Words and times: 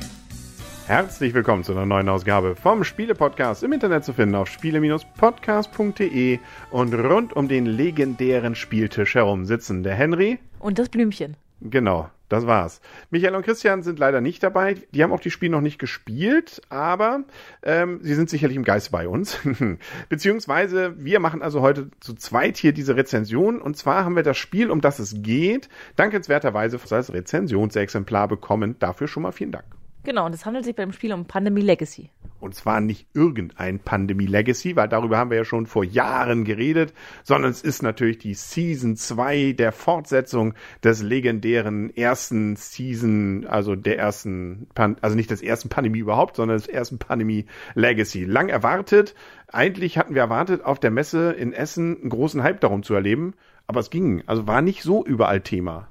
Herzlich 0.86 1.32
willkommen 1.32 1.62
zu 1.62 1.70
einer 1.70 1.86
neuen 1.86 2.08
Ausgabe 2.08 2.56
vom 2.56 2.82
Spiele-Podcast 2.82 3.62
im 3.62 3.72
Internet 3.72 4.04
zu 4.04 4.12
finden 4.12 4.34
auf 4.34 4.48
spiele-podcast.de 4.48 6.40
und 6.72 6.92
rund 6.92 7.34
um 7.34 7.46
den 7.46 7.66
legendären 7.66 8.56
Spieltisch 8.56 9.14
herum 9.14 9.44
sitzen 9.44 9.84
der 9.84 9.94
Henry 9.94 10.40
Und 10.58 10.80
das 10.80 10.88
Blümchen. 10.88 11.36
Genau, 11.60 12.10
das 12.30 12.46
war's. 12.46 12.80
Michael 13.10 13.34
und 13.34 13.44
Christian 13.44 13.82
sind 13.82 13.98
leider 13.98 14.20
nicht 14.20 14.42
dabei. 14.42 14.76
Die 14.92 15.02
haben 15.02 15.12
auch 15.12 15.20
die 15.20 15.32
Spiele 15.32 15.52
noch 15.52 15.60
nicht 15.60 15.78
gespielt, 15.78 16.62
aber 16.68 17.24
ähm, 17.62 17.98
sie 18.02 18.14
sind 18.14 18.30
sicherlich 18.30 18.56
im 18.56 18.64
Geist 18.64 18.92
bei 18.92 19.08
uns. 19.08 19.38
Beziehungsweise 20.08 20.94
wir 20.96 21.18
machen 21.20 21.42
also 21.42 21.60
heute 21.60 21.90
zu 21.98 22.14
zweit 22.14 22.56
hier 22.56 22.72
diese 22.72 22.96
Rezension. 22.96 23.60
Und 23.60 23.76
zwar 23.76 24.04
haben 24.04 24.16
wir 24.16 24.22
das 24.22 24.38
Spiel, 24.38 24.70
um 24.70 24.80
das 24.80 25.00
es 25.00 25.16
geht, 25.22 25.68
dankenswerterweise 25.96 26.78
als 26.90 27.12
Rezensionsexemplar 27.12 28.28
bekommen. 28.28 28.76
Dafür 28.78 29.08
schon 29.08 29.24
mal 29.24 29.32
vielen 29.32 29.52
Dank. 29.52 29.79
Genau, 30.02 30.26
und 30.26 30.34
es 30.34 30.46
handelt 30.46 30.64
sich 30.64 30.74
beim 30.74 30.92
Spiel 30.92 31.12
um 31.12 31.26
Pandemie 31.26 31.60
Legacy. 31.60 32.10
Und 32.40 32.54
zwar 32.54 32.80
nicht 32.80 33.06
irgendein 33.12 33.80
Pandemie 33.80 34.24
Legacy, 34.24 34.74
weil 34.74 34.88
darüber 34.88 35.18
haben 35.18 35.28
wir 35.28 35.36
ja 35.36 35.44
schon 35.44 35.66
vor 35.66 35.84
Jahren 35.84 36.44
geredet, 36.44 36.94
sondern 37.22 37.50
es 37.50 37.60
ist 37.60 37.82
natürlich 37.82 38.16
die 38.16 38.32
Season 38.32 38.96
2 38.96 39.52
der 39.52 39.72
Fortsetzung 39.72 40.54
des 40.82 41.02
legendären 41.02 41.94
ersten 41.94 42.56
Season, 42.56 43.46
also 43.46 43.76
der 43.76 43.98
ersten, 43.98 44.68
Pan 44.74 44.96
also 45.02 45.16
nicht 45.16 45.30
des 45.30 45.42
ersten 45.42 45.68
Pandemie 45.68 45.98
überhaupt, 45.98 46.36
sondern 46.36 46.56
des 46.56 46.66
ersten 46.66 46.98
Pandemie 46.98 47.44
Legacy. 47.74 48.24
Lang 48.24 48.48
erwartet. 48.48 49.14
Eigentlich 49.52 49.98
hatten 49.98 50.14
wir 50.14 50.22
erwartet, 50.22 50.64
auf 50.64 50.80
der 50.80 50.90
Messe 50.90 51.32
in 51.32 51.52
Essen 51.52 52.00
einen 52.00 52.10
großen 52.10 52.42
Hype 52.42 52.60
darum 52.60 52.82
zu 52.82 52.94
erleben, 52.94 53.34
aber 53.66 53.80
es 53.80 53.90
ging. 53.90 54.22
Also 54.26 54.46
war 54.46 54.62
nicht 54.62 54.82
so 54.82 55.04
überall 55.04 55.42
Thema. 55.42 55.88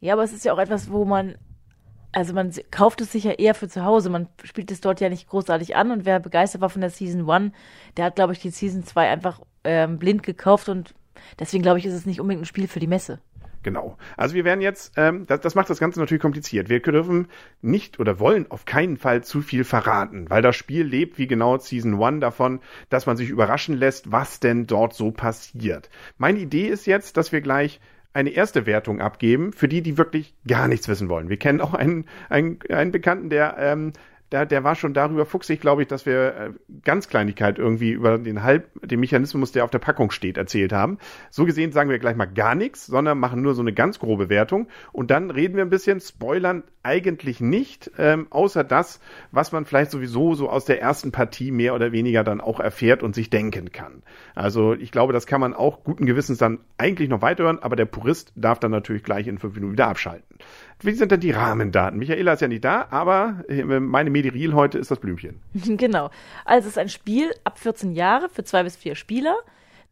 Ja, 0.00 0.14
aber 0.14 0.24
es 0.24 0.32
ist 0.32 0.44
ja 0.44 0.52
auch 0.52 0.58
etwas, 0.58 0.90
wo 0.90 1.04
man, 1.04 1.36
also 2.14 2.32
man 2.32 2.52
kauft 2.70 3.00
es 3.00 3.12
sich 3.12 3.24
ja 3.24 3.32
eher 3.32 3.54
für 3.54 3.68
zu 3.68 3.84
Hause. 3.84 4.08
Man 4.08 4.28
spielt 4.44 4.70
es 4.70 4.80
dort 4.80 5.00
ja 5.00 5.08
nicht 5.08 5.28
großartig 5.28 5.76
an 5.76 5.90
und 5.90 6.04
wer 6.04 6.20
begeistert 6.20 6.60
war 6.60 6.70
von 6.70 6.80
der 6.80 6.90
Season 6.90 7.28
1, 7.28 7.52
der 7.96 8.06
hat, 8.06 8.16
glaube 8.16 8.32
ich, 8.32 8.38
die 8.38 8.50
Season 8.50 8.84
2 8.84 9.10
einfach 9.10 9.40
ähm, 9.64 9.98
blind 9.98 10.22
gekauft 10.22 10.68
und 10.68 10.94
deswegen, 11.38 11.62
glaube 11.62 11.78
ich, 11.78 11.86
ist 11.86 11.94
es 11.94 12.06
nicht 12.06 12.20
unbedingt 12.20 12.42
ein 12.42 12.46
Spiel 12.46 12.68
für 12.68 12.80
die 12.80 12.86
Messe. 12.86 13.18
Genau. 13.64 13.96
Also 14.16 14.34
wir 14.34 14.44
werden 14.44 14.60
jetzt, 14.60 14.92
ähm, 14.96 15.26
das, 15.26 15.40
das 15.40 15.54
macht 15.54 15.70
das 15.70 15.80
Ganze 15.80 15.98
natürlich 15.98 16.20
kompliziert. 16.20 16.68
Wir 16.68 16.80
dürfen 16.80 17.28
nicht 17.62 17.98
oder 17.98 18.20
wollen 18.20 18.50
auf 18.50 18.66
keinen 18.66 18.98
Fall 18.98 19.24
zu 19.24 19.40
viel 19.40 19.64
verraten, 19.64 20.28
weil 20.28 20.42
das 20.42 20.54
Spiel 20.54 20.84
lebt 20.84 21.18
wie 21.18 21.26
genau 21.26 21.56
Season 21.58 22.00
1 22.00 22.20
davon, 22.20 22.60
dass 22.90 23.06
man 23.06 23.16
sich 23.16 23.30
überraschen 23.30 23.74
lässt, 23.74 24.12
was 24.12 24.38
denn 24.38 24.66
dort 24.66 24.94
so 24.94 25.10
passiert. 25.10 25.88
Meine 26.18 26.40
Idee 26.40 26.68
ist 26.68 26.86
jetzt, 26.86 27.16
dass 27.16 27.32
wir 27.32 27.40
gleich 27.40 27.80
eine 28.14 28.30
erste 28.30 28.64
Wertung 28.64 29.00
abgeben 29.00 29.52
für 29.52 29.68
die, 29.68 29.82
die 29.82 29.98
wirklich 29.98 30.34
gar 30.46 30.68
nichts 30.68 30.88
wissen 30.88 31.08
wollen. 31.08 31.28
Wir 31.28 31.36
kennen 31.36 31.60
auch 31.60 31.74
einen, 31.74 32.06
einen, 32.30 32.60
einen 32.70 32.92
Bekannten, 32.92 33.28
der 33.28 33.56
ähm, 33.58 33.92
der, 34.34 34.46
der 34.46 34.64
war 34.64 34.74
schon 34.74 34.94
darüber 34.94 35.26
fuchsig, 35.26 35.60
glaube 35.60 35.82
ich, 35.82 35.88
dass 35.88 36.06
wir 36.06 36.34
äh, 36.34 36.50
ganz 36.82 37.08
Kleinigkeit 37.08 37.56
irgendwie 37.56 37.92
über 37.92 38.18
den 38.18 38.42
Halb, 38.42 38.68
den 38.82 38.98
Mechanismus, 38.98 39.52
der 39.52 39.62
auf 39.62 39.70
der 39.70 39.78
Packung 39.78 40.10
steht, 40.10 40.36
erzählt 40.36 40.72
haben. 40.72 40.98
So 41.30 41.44
gesehen 41.44 41.70
sagen 41.70 41.88
wir 41.88 42.00
gleich 42.00 42.16
mal 42.16 42.24
gar 42.26 42.56
nichts, 42.56 42.84
sondern 42.84 43.18
machen 43.20 43.42
nur 43.42 43.54
so 43.54 43.62
eine 43.62 43.72
ganz 43.72 44.00
grobe 44.00 44.28
Wertung 44.28 44.66
und 44.90 45.12
dann 45.12 45.30
reden 45.30 45.54
wir 45.54 45.62
ein 45.62 45.70
bisschen, 45.70 46.00
spoilern 46.00 46.64
eigentlich 46.82 47.40
nicht, 47.40 47.92
ähm, 47.96 48.26
außer 48.30 48.64
das, 48.64 49.00
was 49.30 49.52
man 49.52 49.66
vielleicht 49.66 49.92
sowieso 49.92 50.34
so 50.34 50.50
aus 50.50 50.64
der 50.64 50.82
ersten 50.82 51.12
Partie 51.12 51.52
mehr 51.52 51.74
oder 51.74 51.92
weniger 51.92 52.24
dann 52.24 52.40
auch 52.40 52.58
erfährt 52.58 53.04
und 53.04 53.14
sich 53.14 53.30
denken 53.30 53.70
kann. 53.70 54.02
Also 54.34 54.74
ich 54.74 54.90
glaube, 54.90 55.12
das 55.12 55.26
kann 55.26 55.40
man 55.40 55.54
auch 55.54 55.84
guten 55.84 56.06
Gewissens 56.06 56.38
dann 56.38 56.58
eigentlich 56.76 57.08
noch 57.08 57.22
weiterhören, 57.22 57.60
aber 57.60 57.76
der 57.76 57.86
Purist 57.86 58.32
darf 58.34 58.58
dann 58.58 58.72
natürlich 58.72 59.04
gleich 59.04 59.28
in 59.28 59.38
fünf 59.38 59.54
Minuten 59.54 59.74
wieder 59.74 59.86
abschalten. 59.86 60.36
Wie 60.80 60.92
sind 60.92 61.12
denn 61.12 61.20
die 61.20 61.30
Rahmendaten? 61.30 61.98
Michaela 61.98 62.34
ist 62.34 62.42
ja 62.42 62.48
nicht 62.48 62.64
da, 62.64 62.88
aber 62.90 63.44
äh, 63.48 63.62
meine 64.24 64.32
Mediril 64.32 64.54
heute 64.54 64.78
ist 64.78 64.90
das 64.90 64.98
Blümchen. 64.98 65.40
genau. 65.54 66.10
Also 66.44 66.66
es 66.66 66.72
ist 66.72 66.78
ein 66.78 66.88
Spiel 66.88 67.32
ab 67.44 67.58
14 67.58 67.92
Jahre 67.92 68.28
für 68.28 68.44
zwei 68.44 68.62
bis 68.62 68.76
vier 68.76 68.94
Spieler. 68.94 69.36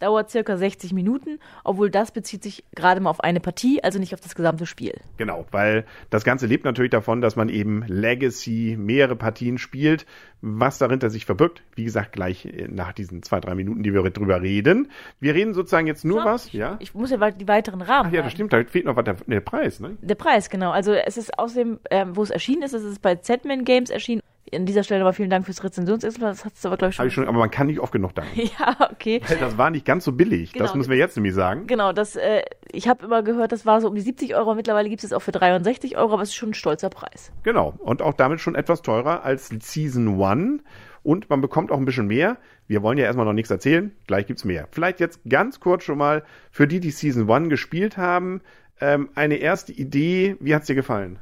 Dauert 0.03 0.31
circa 0.31 0.57
60 0.57 0.93
Minuten, 0.93 1.39
obwohl 1.63 1.89
das 1.89 2.11
bezieht 2.11 2.43
sich 2.43 2.65
gerade 2.75 3.01
mal 3.01 3.09
auf 3.11 3.21
eine 3.21 3.39
Partie, 3.39 3.85
also 3.85 4.01
nicht 4.01 4.15
auf 4.15 4.21
das 4.21 4.35
gesamte 4.35 4.67
Spiel. 4.67 4.95
Genau, 5.17 5.47
weil 5.53 5.85
das 6.11 6.25
Ganze 6.25 6.47
lebt 6.47 6.65
natürlich 6.65 6.91
davon, 6.91 7.21
dass 7.21 7.37
man 7.37 7.49
eben 7.49 7.85
Legacy 7.87 8.77
mehrere 8.77 9.15
Partien 9.15 9.59
spielt. 9.59 10.05
Was 10.41 10.79
dahinter 10.79 11.09
sich 11.09 11.25
verbirgt, 11.25 11.63
wie 11.77 11.85
gesagt, 11.85 12.11
gleich 12.11 12.47
äh, 12.47 12.67
nach 12.69 12.93
diesen 12.93 13.23
zwei, 13.23 13.39
drei 13.39 13.55
Minuten, 13.55 13.85
die 13.85 13.95
wir 13.95 14.03
drüber 14.11 14.43
reden. 14.43 14.91
Wir 15.21 15.35
reden 15.35 15.55
sozusagen 15.55 15.87
jetzt 15.87 16.05
nur 16.05 16.23
So, 16.23 16.27
was, 16.27 16.47
ich, 16.47 16.55
ja? 16.55 16.79
Ich 16.81 16.95
muss 16.95 17.13
ja 17.13 17.31
die 17.31 17.47
weiteren 17.47 17.81
Rahmen. 17.81 18.09
Ach 18.09 18.13
ja, 18.13 18.23
das 18.23 18.33
stimmt, 18.33 18.53
da 18.53 18.65
fehlt 18.65 18.87
noch 18.87 18.97
was, 18.97 19.05
der, 19.05 19.15
der 19.25 19.41
Preis, 19.41 19.79
ne? 19.79 19.97
Der 20.01 20.17
Preis, 20.17 20.51
genau. 20.51 20.73
Also 20.73 20.95
es 20.95 21.17
ist 21.17 21.39
außerdem, 21.39 21.79
ähm, 21.93 22.17
wo 22.17 22.25
es 22.25 22.31
erschienen 22.31 22.63
ist, 22.63 22.73
es 22.73 22.83
ist 22.83 23.01
bei 23.01 23.15
Z-Man 23.15 23.65
Games 23.65 23.91
erschienen. 23.91 24.21
An 24.55 24.67
dieser 24.67 24.83
Stelle 24.83 25.01
aber 25.03 25.13
vielen 25.13 25.31
Dank 25.31 25.47
fürs 25.47 25.63
Rezensionsexemplar. 25.65 26.31
Das 26.33 26.45
hat's 26.45 26.67
aber, 26.67 26.77
glaube 26.77 26.91
ich, 26.91 26.97
schon. 26.97 27.03
Habe 27.05 27.09
ich 27.09 27.15
schon, 27.15 27.27
aber 27.29 27.39
man 27.39 27.51
kann 27.51 27.69
nicht 27.69 27.81
oft 27.81 27.93
genug 27.93 28.15
danken. 28.15 28.39
ja, 28.59 28.77
okay. 28.91 29.21
Das 29.41 29.57
war 29.57 29.71
nicht 29.71 29.87
ganz 29.87 30.05
so 30.05 30.13
billig. 30.13 30.53
Das 30.53 30.71
Genau. 30.71 30.77
müssen 30.77 30.91
wir 30.91 30.99
jetzt 30.99 31.17
nämlich 31.17 31.35
sagen. 31.35 31.67
Genau, 31.67 31.93
das, 31.93 32.17
äh, 32.17 32.43
ich 32.71 32.89
habe 32.89 33.05
immer 33.07 33.23
gehört, 33.23 33.53
das 33.53 33.65
war 33.65 33.81
so 33.81 33.89
um 33.89 33.95
die 33.95 34.01
70 34.01 34.35
Euro. 34.35 34.55
Mittlerweile 34.55 34.89
gibt 34.89 35.05
es 35.05 35.11
es 35.11 35.13
auch 35.15 35.23
für 35.23 35.33
63 35.33 35.97
Euro, 35.97 36.15
aber 36.15 36.23
es 36.23 36.31
ist 36.31 36.35
schon 36.35 36.51
ein 36.51 36.55
stolzer 36.55 36.91
Preis. 36.91 37.33
Genau. 37.45 37.75
Und 37.79 38.03
auch 38.03 38.15
damit 38.15 38.41
schon 38.41 38.55
etwas 38.55 38.83
teurer 38.83 39.25
als 39.25 39.49
Season 39.49 40.21
1. 40.23 40.63
Und 41.03 41.31
man 41.31 41.41
bekommt 41.41 41.73
auch 41.73 41.79
ein 41.79 41.85
bisschen 41.85 42.07
mehr. 42.07 42.37
Wir 42.69 42.83
wollen 42.83 42.99
ja 42.99 43.05
erstmal 43.05 43.27
noch 43.27 43.33
nichts 43.33 43.51
erzählen. 43.51 43.95
Gleich 44.07 44.27
gibt's 44.27 44.45
mehr. 44.45 44.69
Vielleicht 44.71 45.01
jetzt 45.01 45.21
ganz 45.29 45.61
kurz 45.61 45.85
schon 45.85 45.99
mal 45.99 46.25
für 46.51 46.67
die, 46.69 46.79
die 46.81 46.91
Season 46.91 47.31
1 47.31 47.49
gespielt 47.49 47.97
haben, 47.97 48.41
ähm, 48.81 49.09
eine 49.15 49.37
erste 49.37 49.73
Idee. 49.73 50.37
Wie 50.41 50.55
hat's 50.55 50.67
dir 50.67 50.75
gefallen? 50.75 51.19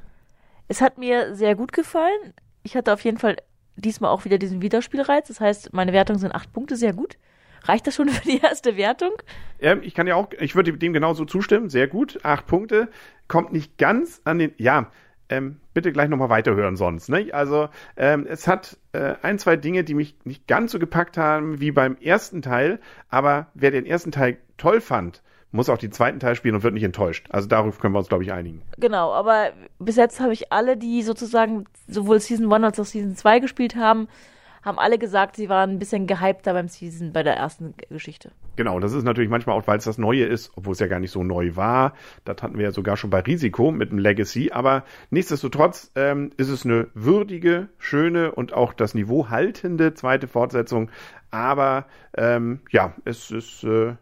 Es 0.69 0.81
hat 0.81 0.99
mir 0.99 1.35
sehr 1.35 1.55
gut 1.55 1.73
gefallen. 1.73 2.35
Ich 2.63 2.77
hatte 2.77 2.93
auf 2.93 3.01
jeden 3.03 3.19
Fall 3.19 3.37
diesmal 3.77 4.11
auch 4.11 4.25
wieder 4.25 4.39
diesen 4.39 4.63
Wiederspielreiz. 4.63 5.29
Das 5.29 5.41
heißt, 5.41 5.73
meine 5.73 5.93
Wertung 5.93 6.19
sind 6.19 6.35
acht 6.35 6.53
Punkte, 6.53 6.77
sehr 6.77 6.93
gut. 6.93 7.17
Reicht 7.63 7.87
das 7.87 7.95
schon 7.95 8.09
für 8.11 8.29
die 8.29 8.41
erste 8.41 8.77
Wertung? 8.77 9.13
Ähm, 9.59 9.81
ich 9.83 9.95
kann 9.95 10.07
ja 10.07 10.15
auch, 10.15 10.29
ich 10.39 10.55
würde 10.55 10.77
dem 10.77 10.93
genauso 10.93 11.25
zustimmen. 11.25 11.69
Sehr 11.69 11.89
gut. 11.89 12.25
Acht 12.25 12.47
Punkte. 12.47 12.89
Kommt 13.29 13.53
nicht 13.53 13.79
ganz 13.79 14.21
an 14.25 14.39
den, 14.39 14.53
ja, 14.59 14.91
ähm, 15.29 15.61
bitte 15.75 15.93
gleich 15.93 16.09
nochmal 16.09 16.29
weiterhören 16.29 16.77
sonst. 16.77 17.09
Ne? 17.09 17.29
Also 17.33 17.69
ähm, 17.97 18.27
es 18.29 18.49
hat 18.49 18.79
äh, 18.93 19.15
ein, 19.23 19.39
zwei 19.39 19.57
Dinge, 19.57 19.85
die 19.85 19.95
mich 19.95 20.17
nicht 20.25 20.47
ganz 20.49 20.73
so 20.73 20.79
gepackt 20.79 21.17
haben 21.17 21.61
wie 21.61 21.71
beim 21.71 21.97
ersten 21.97 22.43
Teil. 22.43 22.81
Aber 23.09 23.47
wer 23.55 23.71
den 23.71 23.87
ersten 23.87 24.11
Teil 24.11 24.39
toll 24.57 24.81
fand, 24.81 25.23
muss 25.53 25.69
auch 25.69 25.79
den 25.79 25.93
zweiten 25.93 26.21
Teil 26.21 26.35
spielen 26.35 26.55
und 26.55 26.63
wird 26.63 26.75
nicht 26.75 26.85
enttäuscht. 26.85 27.27
Also 27.31 27.49
darauf 27.49 27.79
können 27.79 27.95
wir 27.95 27.99
uns, 27.99 28.09
glaube 28.09 28.25
ich, 28.25 28.33
einigen. 28.33 28.63
Genau, 28.79 29.13
aber 29.13 29.51
bis 29.79 29.97
jetzt 29.97 30.21
habe 30.21 30.33
ich 30.33 30.53
alle, 30.53 30.77
die 30.77 31.03
sozusagen 31.03 31.65
sowohl 31.89 32.21
Season 32.21 32.53
1 32.53 32.65
als 32.65 32.81
auch 32.81 32.85
Season 32.85 33.17
2 33.17 33.41
gespielt 33.41 33.77
haben, 33.77 34.09
haben 34.63 34.79
alle 34.79 34.99
gesagt, 34.99 35.37
sie 35.37 35.49
waren 35.49 35.71
ein 35.71 35.79
bisschen 35.79 36.07
gehypter 36.07 36.53
beim 36.53 36.69
Season, 36.69 37.13
bei 37.13 37.23
der 37.23 37.35
ersten 37.35 37.75
Geschichte. 37.89 38.31
Genau, 38.57 38.79
das 38.79 38.93
ist 38.93 39.05
natürlich 39.05 39.31
manchmal 39.31 39.57
auch, 39.57 39.67
weil 39.67 39.79
es 39.79 39.85
das 39.85 39.97
Neue 39.97 40.25
ist, 40.25 40.53
obwohl 40.55 40.73
es 40.73 40.81
ja 40.81 40.87
gar 40.87 41.01
nicht 41.01 41.13
so 41.13 41.25
neu 41.25 41.57
war. 41.57 41.95
Das 42.25 42.43
hatten 42.43 42.59
wir 42.59 42.65
ja 42.65 42.73
sogar 42.73 42.97
schon 42.97 43.11
bei 43.11 43.21
Risiko 43.21 43.71
mit 43.71 43.91
dem 43.91 43.99
Legacy. 43.99 44.51
Aber 44.53 44.85
nichtsdestotrotz 45.09 45.91
ähm, 45.95 46.31
ist 46.37 46.51
es 46.51 46.67
eine 46.67 46.89
würdige, 46.95 47.69
schöne 47.79 48.33
und 48.33 48.53
auch 48.53 48.75
das 48.75 48.95
Niveau 48.95 49.31
haltende 49.31 49.95
zweite 49.95 50.29
Fortsetzung. 50.29 50.91
Aber 51.31 51.87
ähm, 52.17 52.61
ja, 52.71 52.93
es 53.07 53.31
ist 53.31 53.65
äh, 53.65 53.95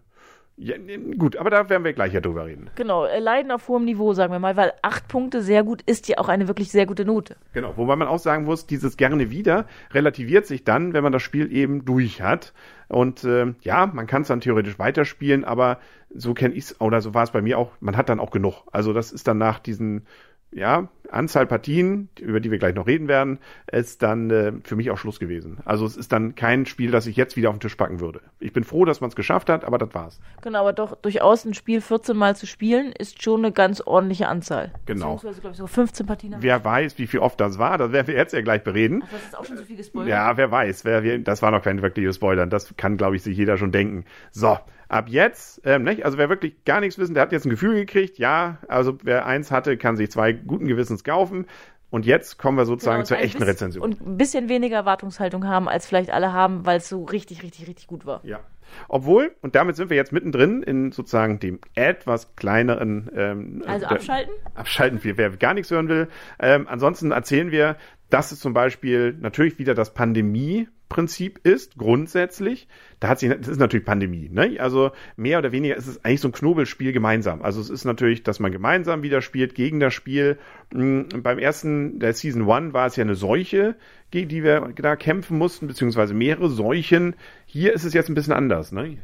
ja, 0.61 0.75
gut, 1.17 1.37
aber 1.37 1.51
da 1.51 1.69
werden 1.71 1.85
wir 1.85 1.93
gleich 1.93 2.13
ja 2.13 2.21
drüber 2.21 2.47
reden. 2.47 2.69
Genau, 2.75 3.05
äh, 3.05 3.21
Leiden 3.21 3.53
auf 3.53 3.69
hohem 3.69 3.85
Niveau, 3.85 4.13
sagen 4.13 4.33
wir 4.33 4.41
mal, 4.41 4.57
weil 4.57 4.73
acht 4.83 5.07
Punkte 5.07 5.41
sehr 5.41 5.63
gut 5.63 5.83
ist 5.83 6.09
ja 6.09 6.19
auch 6.19 6.29
eine 6.29 6.49
wirklich 6.49 6.73
sehr 6.73 6.85
gute 6.85 7.05
Note. 7.05 7.37
Genau, 7.53 7.77
wobei 7.77 7.95
man 7.95 8.09
auch 8.09 8.19
sagen 8.19 8.45
muss, 8.45 8.67
dieses 8.67 8.97
gerne 8.97 9.31
wieder 9.31 9.67
relativiert 9.93 10.47
sich 10.47 10.65
dann, 10.65 10.95
wenn 10.95 11.05
man 11.05 11.13
das 11.13 11.23
Spiel 11.23 11.53
eben 11.53 11.85
durch 11.85 12.23
hat. 12.23 12.53
Und 12.89 13.23
äh, 13.23 13.55
ja, 13.61 13.87
man 13.87 14.09
kann 14.09 14.23
es 14.23 14.29
dann 14.29 14.41
theoretisch 14.41 14.81
weiterspielen, 14.81 15.45
aber 15.45 15.78
so 16.13 16.34
kenne 16.34 16.55
ich 16.55 16.65
es, 16.65 16.81
oder 16.81 17.01
so 17.03 17.15
war 17.15 17.22
es 17.22 17.31
bei 17.31 17.43
mir 17.43 17.57
auch, 17.57 17.71
man 17.78 17.97
hat 17.97 18.09
dann 18.09 18.19
auch 18.19 18.31
genug. 18.31 18.65
Also 18.72 18.93
das 18.93 19.13
ist 19.13 19.28
dann 19.28 19.39
nach 19.39 19.61
diesen 19.61 20.07
ja, 20.53 20.89
Anzahl 21.10 21.47
Partien, 21.47 22.09
über 22.21 22.41
die 22.41 22.50
wir 22.50 22.59
gleich 22.59 22.74
noch 22.74 22.86
reden 22.86 23.09
werden, 23.09 23.39
ist 23.71 24.03
dann 24.03 24.30
äh, 24.30 24.53
für 24.65 24.77
mich 24.77 24.91
auch 24.91 24.98
Schluss 24.98 25.18
gewesen. 25.18 25.59
Also 25.65 25.86
es 25.86 25.97
ist 25.97 26.12
dann 26.12 26.34
kein 26.34 26.66
Spiel, 26.66 26.91
das 26.91 27.06
ich 27.06 27.16
jetzt 27.16 27.36
wieder 27.36 27.48
auf 27.50 27.56
den 27.56 27.60
Tisch 27.60 27.77
packen 27.77 28.00
würde. 28.00 28.21
Ich 28.41 28.53
bin 28.53 28.65
froh, 28.65 28.84
dass 28.84 29.00
man 29.00 29.09
es 29.09 29.16
geschafft 29.16 29.48
hat, 29.48 29.65
aber 29.65 29.78
das 29.78 29.95
war's. 29.95 30.21
Genau, 30.42 30.60
aber 30.60 30.72
doch 30.72 30.97
durchaus 30.97 31.45
ein 31.45 31.54
Spiel 31.54 31.80
14 31.80 32.16
Mal 32.16 32.36
zu 32.36 32.47
spielen, 32.47 32.92
ist 32.92 33.22
schon 33.22 33.45
eine 33.45 33.53
ganz 33.53 33.80
ordentliche 33.80 34.28
Anzahl. 34.28 34.72
Genau. 34.86 35.15
Beziehungsweise, 35.15 35.41
glaube 35.41 35.53
ich, 35.53 35.59
so 35.59 35.66
15 35.66 36.06
Partien. 36.06 36.36
Wer 36.41 36.65
weiß, 36.65 36.98
wie 36.98 37.06
viel 37.06 37.21
oft 37.21 37.41
das 37.41 37.59
war, 37.59 37.78
das 37.78 37.92
werden 37.92 38.06
wir 38.06 38.15
jetzt 38.15 38.33
ja 38.33 38.41
gleich 38.41 38.62
bereden. 38.62 39.03
Ach, 39.04 39.12
das 39.12 39.22
ist 39.22 39.39
auch 39.39 39.44
schon 39.44 39.56
so 39.56 39.65
viel 39.65 39.77
gespoilert. 39.77 40.10
Ja, 40.10 40.36
wer 40.36 40.51
weiß. 40.51 40.84
Wer, 40.84 41.18
das 41.18 41.42
war 41.42 41.51
noch 41.51 41.62
kein 41.62 41.83
wirkliches 41.83 42.16
Spoiler. 42.16 42.47
Das 42.47 42.74
kann, 42.77 42.97
glaube 42.97 43.16
ich, 43.16 43.22
sich 43.22 43.36
jeder 43.36 43.56
schon 43.56 43.72
denken. 43.72 44.04
So, 44.30 44.59
ab 44.89 45.09
jetzt, 45.09 45.61
ähm, 45.65 45.83
nicht? 45.85 46.05
also 46.05 46.19
wer 46.19 46.29
wirklich 46.29 46.65
gar 46.65 46.81
nichts 46.81 46.99
wissen, 46.99 47.15
der 47.15 47.23
hat 47.23 47.33
jetzt 47.33 47.45
ein 47.47 47.51
Gefühl 47.51 47.75
gekriegt. 47.75 48.19
Ja, 48.19 48.59
also 48.69 48.99
wer 49.03 49.27
eins 49.27 49.51
hatte, 49.51 49.77
kann 49.77 49.97
sich 49.97 50.11
zwei 50.11 50.33
guten 50.33 50.67
Gewissens 50.67 51.05
kaufen. 51.05 51.47
Und 51.91 52.05
jetzt 52.05 52.39
kommen 52.39 52.59
wir 52.59 52.67
sozusagen 52.67 52.99
Genau, 52.99 53.07
zur 53.07 53.17
echten 53.19 53.39
bisschen- 53.39 53.49
Rezension. 53.49 53.83
Und 53.83 54.01
ein 54.07 54.17
bisschen 54.19 54.49
weniger 54.51 54.77
Erwartungshaltung 54.77 55.47
haben, 55.47 55.69
als 55.71 55.87
vielleicht 55.87 56.11
alle 56.11 56.35
haben, 56.35 56.67
weil 56.67 56.79
es 56.79 56.89
so 56.89 57.05
richtig, 57.05 57.43
richtig, 57.43 57.67
richtig 57.67 57.87
gut 57.87 58.05
war. 58.05 58.21
Ja. 58.25 58.41
Obwohl, 58.89 59.35
und 59.41 59.55
damit 59.55 59.77
sind 59.77 59.89
wir 59.89 59.97
jetzt 59.97 60.13
mittendrin 60.13 60.63
in 60.63 60.93
sozusagen 60.93 61.41
dem 61.41 61.59
etwas 61.75 62.37
kleineren 62.37 63.11
ähm, 63.15 63.63
Also 63.67 63.87
der- 63.87 63.93
abschalten? 63.93 64.35
abschalten, 64.55 65.01
wer, 65.03 65.17
wer 65.17 65.31
gar 65.31 65.55
nichts 65.55 65.71
hören 65.71 65.89
will. 65.89 66.09
Ähm, 66.39 66.67
ansonsten 66.69 67.11
erzählen 67.11 67.51
wir, 67.51 67.77
dass 68.11 68.33
es 68.33 68.41
zum 68.41 68.53
Beispiel 68.53 69.15
natürlich 69.19 69.59
wieder 69.59 69.75
das 69.75 69.95
Pandemie-Prinzip 70.89 71.41
ist, 71.45 71.77
grundsätzlich. 71.77 72.69
Da 73.01 73.09
hat 73.09 73.21
sich, 73.21 73.31
das 73.31 73.49
ist 73.49 73.61
natürlich 73.61 73.87
Pandemie, 73.87 74.29
ne? 74.31 74.57
Also 74.59 74.91
mehr 75.17 75.39
oder 75.39 75.53
weniger 75.53 75.77
ist 75.77 75.87
es 75.87 76.05
eigentlich 76.05 76.21
so 76.21 76.29
ein 76.29 76.33
Knobelspiel 76.33 76.93
gemeinsam. 76.93 77.43
Also 77.43 77.61
es 77.61 77.71
ist 77.71 77.85
natürlich, 77.85 78.23
dass 78.23 78.41
man 78.41 78.53
gemeinsam 78.53 79.03
wieder 79.03 79.23
spielt 79.23 79.55
gegen 79.55 79.81
das 79.81 79.95
Spiel. 79.95 80.39
Mm, 80.73 81.03
Beim 81.23 81.39
ersten, 81.39 81.99
der 82.01 82.15
Season 82.15 82.43
One 82.43 82.73
war 82.73 82.87
es 82.87 82.97
ja 82.97 83.05
eine 83.05 83.15
Seuche, 83.15 83.77
gegen 84.11 84.29
die 84.29 84.43
wir 84.43 84.73
da 84.77 84.97
kämpfen 84.97 85.39
mussten, 85.39 85.67
beziehungsweise 85.67 86.15
mehrere 86.15 86.49
Seuchen. 86.49 87.15
Hier 87.47 87.73
ist 87.73 87.85
es 87.85 87.95
jetzt 87.95 88.09
ein 88.09 88.15
bisschen 88.15 88.33
anders, 88.33 88.73
ne? 88.73 88.99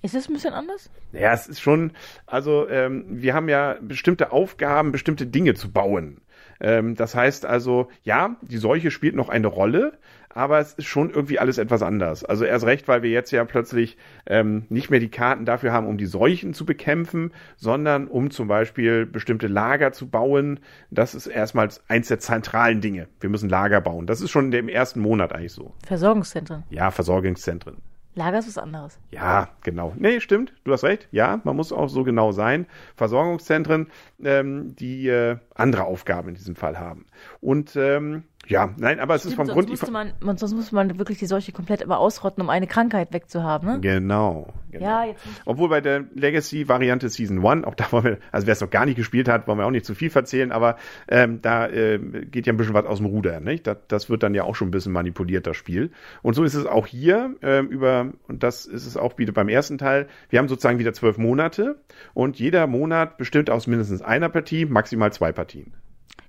Ist 0.00 0.14
es 0.14 0.28
ein 0.28 0.34
bisschen 0.34 0.54
anders? 0.54 0.90
Ja, 1.12 1.32
es 1.32 1.48
ist 1.48 1.60
schon, 1.60 1.90
also 2.26 2.68
ähm, 2.68 3.04
wir 3.08 3.34
haben 3.34 3.48
ja 3.48 3.78
bestimmte 3.80 4.30
Aufgaben, 4.30 4.92
bestimmte 4.92 5.26
Dinge 5.26 5.54
zu 5.54 5.72
bauen. 5.72 6.20
Ähm, 6.60 6.94
das 6.94 7.14
heißt 7.14 7.46
also, 7.46 7.88
ja, 8.02 8.36
die 8.42 8.58
Seuche 8.58 8.90
spielt 8.90 9.14
noch 9.14 9.28
eine 9.28 9.46
Rolle, 9.46 9.92
aber 10.28 10.58
es 10.58 10.74
ist 10.74 10.86
schon 10.86 11.10
irgendwie 11.10 11.38
alles 11.38 11.58
etwas 11.58 11.82
anders. 11.82 12.24
Also 12.24 12.44
erst 12.44 12.66
recht, 12.66 12.86
weil 12.88 13.02
wir 13.02 13.10
jetzt 13.10 13.30
ja 13.30 13.44
plötzlich 13.44 13.96
ähm, 14.26 14.66
nicht 14.68 14.90
mehr 14.90 15.00
die 15.00 15.10
Karten 15.10 15.44
dafür 15.44 15.72
haben, 15.72 15.86
um 15.86 15.98
die 15.98 16.06
Seuchen 16.06 16.54
zu 16.54 16.64
bekämpfen, 16.66 17.32
sondern 17.56 18.06
um 18.08 18.30
zum 18.30 18.48
Beispiel 18.48 19.06
bestimmte 19.06 19.46
Lager 19.46 19.92
zu 19.92 20.08
bauen. 20.08 20.60
Das 20.90 21.14
ist 21.14 21.26
erstmals 21.26 21.82
eins 21.88 22.08
der 22.08 22.18
zentralen 22.18 22.80
Dinge. 22.80 23.08
Wir 23.20 23.30
müssen 23.30 23.48
Lager 23.48 23.80
bauen. 23.80 24.06
Das 24.06 24.20
ist 24.20 24.30
schon 24.30 24.52
im 24.52 24.68
ersten 24.68 25.00
Monat 25.00 25.32
eigentlich 25.32 25.52
so. 25.52 25.74
Versorgungszentren. 25.86 26.64
Ja, 26.70 26.90
Versorgungszentren. 26.90 27.78
Lager 28.14 28.38
ist 28.38 28.48
was 28.48 28.58
anderes. 28.58 28.98
Ja, 29.10 29.48
genau. 29.62 29.94
Nee, 29.96 30.20
stimmt. 30.20 30.52
Du 30.64 30.72
hast 30.72 30.84
recht. 30.84 31.08
Ja, 31.12 31.40
man 31.44 31.56
muss 31.56 31.72
auch 31.72 31.88
so 31.88 32.04
genau 32.04 32.32
sein. 32.32 32.66
Versorgungszentren, 32.96 33.88
ähm, 34.22 34.74
die 34.76 35.08
äh, 35.08 35.36
andere 35.54 35.84
Aufgaben 35.84 36.28
in 36.28 36.34
diesem 36.34 36.56
Fall 36.56 36.78
haben. 36.78 37.06
Und 37.40 37.76
ähm, 37.76 38.24
ja, 38.48 38.70
nein, 38.78 38.98
aber 38.98 39.14
es 39.14 39.26
ist 39.26 39.34
vom 39.34 39.46
sonst 39.46 39.54
Grund. 39.54 39.68
musste 39.68 39.90
man, 39.90 40.12
man, 40.20 40.38
sonst 40.38 40.54
musste 40.54 40.74
man 40.74 40.98
wirklich 40.98 41.18
die 41.18 41.26
Seuche 41.26 41.52
komplett 41.52 41.82
immer 41.82 41.98
ausrotten, 41.98 42.42
um 42.42 42.48
eine 42.48 42.66
Krankheit 42.66 43.12
wegzuhaben, 43.12 43.68
ne? 43.68 43.80
Genau. 43.80 44.52
genau. 44.70 44.84
Ja, 44.84 45.04
jetzt. 45.04 45.20
Obwohl 45.44 45.68
bei 45.68 45.80
der 45.82 46.04
Legacy-Variante 46.14 47.10
Season 47.10 47.44
1, 47.44 47.66
auch 47.66 47.74
da 47.74 47.92
wollen 47.92 48.04
wir, 48.04 48.18
also 48.32 48.46
wer 48.46 48.52
es 48.52 48.60
noch 48.60 48.70
gar 48.70 48.86
nicht 48.86 48.96
gespielt 48.96 49.28
hat, 49.28 49.46
wollen 49.46 49.58
wir 49.58 49.66
auch 49.66 49.70
nicht 49.70 49.84
zu 49.84 49.94
viel 49.94 50.08
verzählen, 50.08 50.50
aber 50.50 50.76
ähm, 51.08 51.42
da 51.42 51.66
äh, 51.66 51.98
geht 51.98 52.46
ja 52.46 52.52
ein 52.52 52.56
bisschen 52.56 52.74
was 52.74 52.86
aus 52.86 52.98
dem 52.98 53.06
Ruder, 53.06 53.40
nicht? 53.40 53.66
Das, 53.66 53.76
das 53.88 54.10
wird 54.10 54.22
dann 54.22 54.34
ja 54.34 54.44
auch 54.44 54.54
schon 54.54 54.68
ein 54.68 54.72
bisschen 54.72 54.92
manipuliert, 54.92 55.46
das 55.46 55.56
Spiel. 55.56 55.90
Und 56.22 56.34
so 56.34 56.42
ist 56.44 56.54
es 56.54 56.64
auch 56.64 56.86
hier 56.86 57.34
ähm, 57.42 57.68
über, 57.68 58.12
und 58.28 58.42
das 58.42 58.64
ist 58.64 58.86
es 58.86 58.96
auch 58.96 59.18
wieder 59.18 59.32
beim 59.32 59.48
ersten 59.48 59.76
Teil, 59.76 60.08
wir 60.30 60.38
haben 60.38 60.48
sozusagen 60.48 60.78
wieder 60.78 60.94
zwölf 60.94 61.18
Monate 61.18 61.76
und 62.14 62.38
jeder 62.38 62.66
Monat 62.66 63.18
bestimmt 63.18 63.50
aus 63.50 63.66
mindestens 63.66 64.00
einer 64.00 64.30
Partie, 64.30 64.64
maximal 64.64 65.12
zwei 65.12 65.32
Partien. 65.32 65.72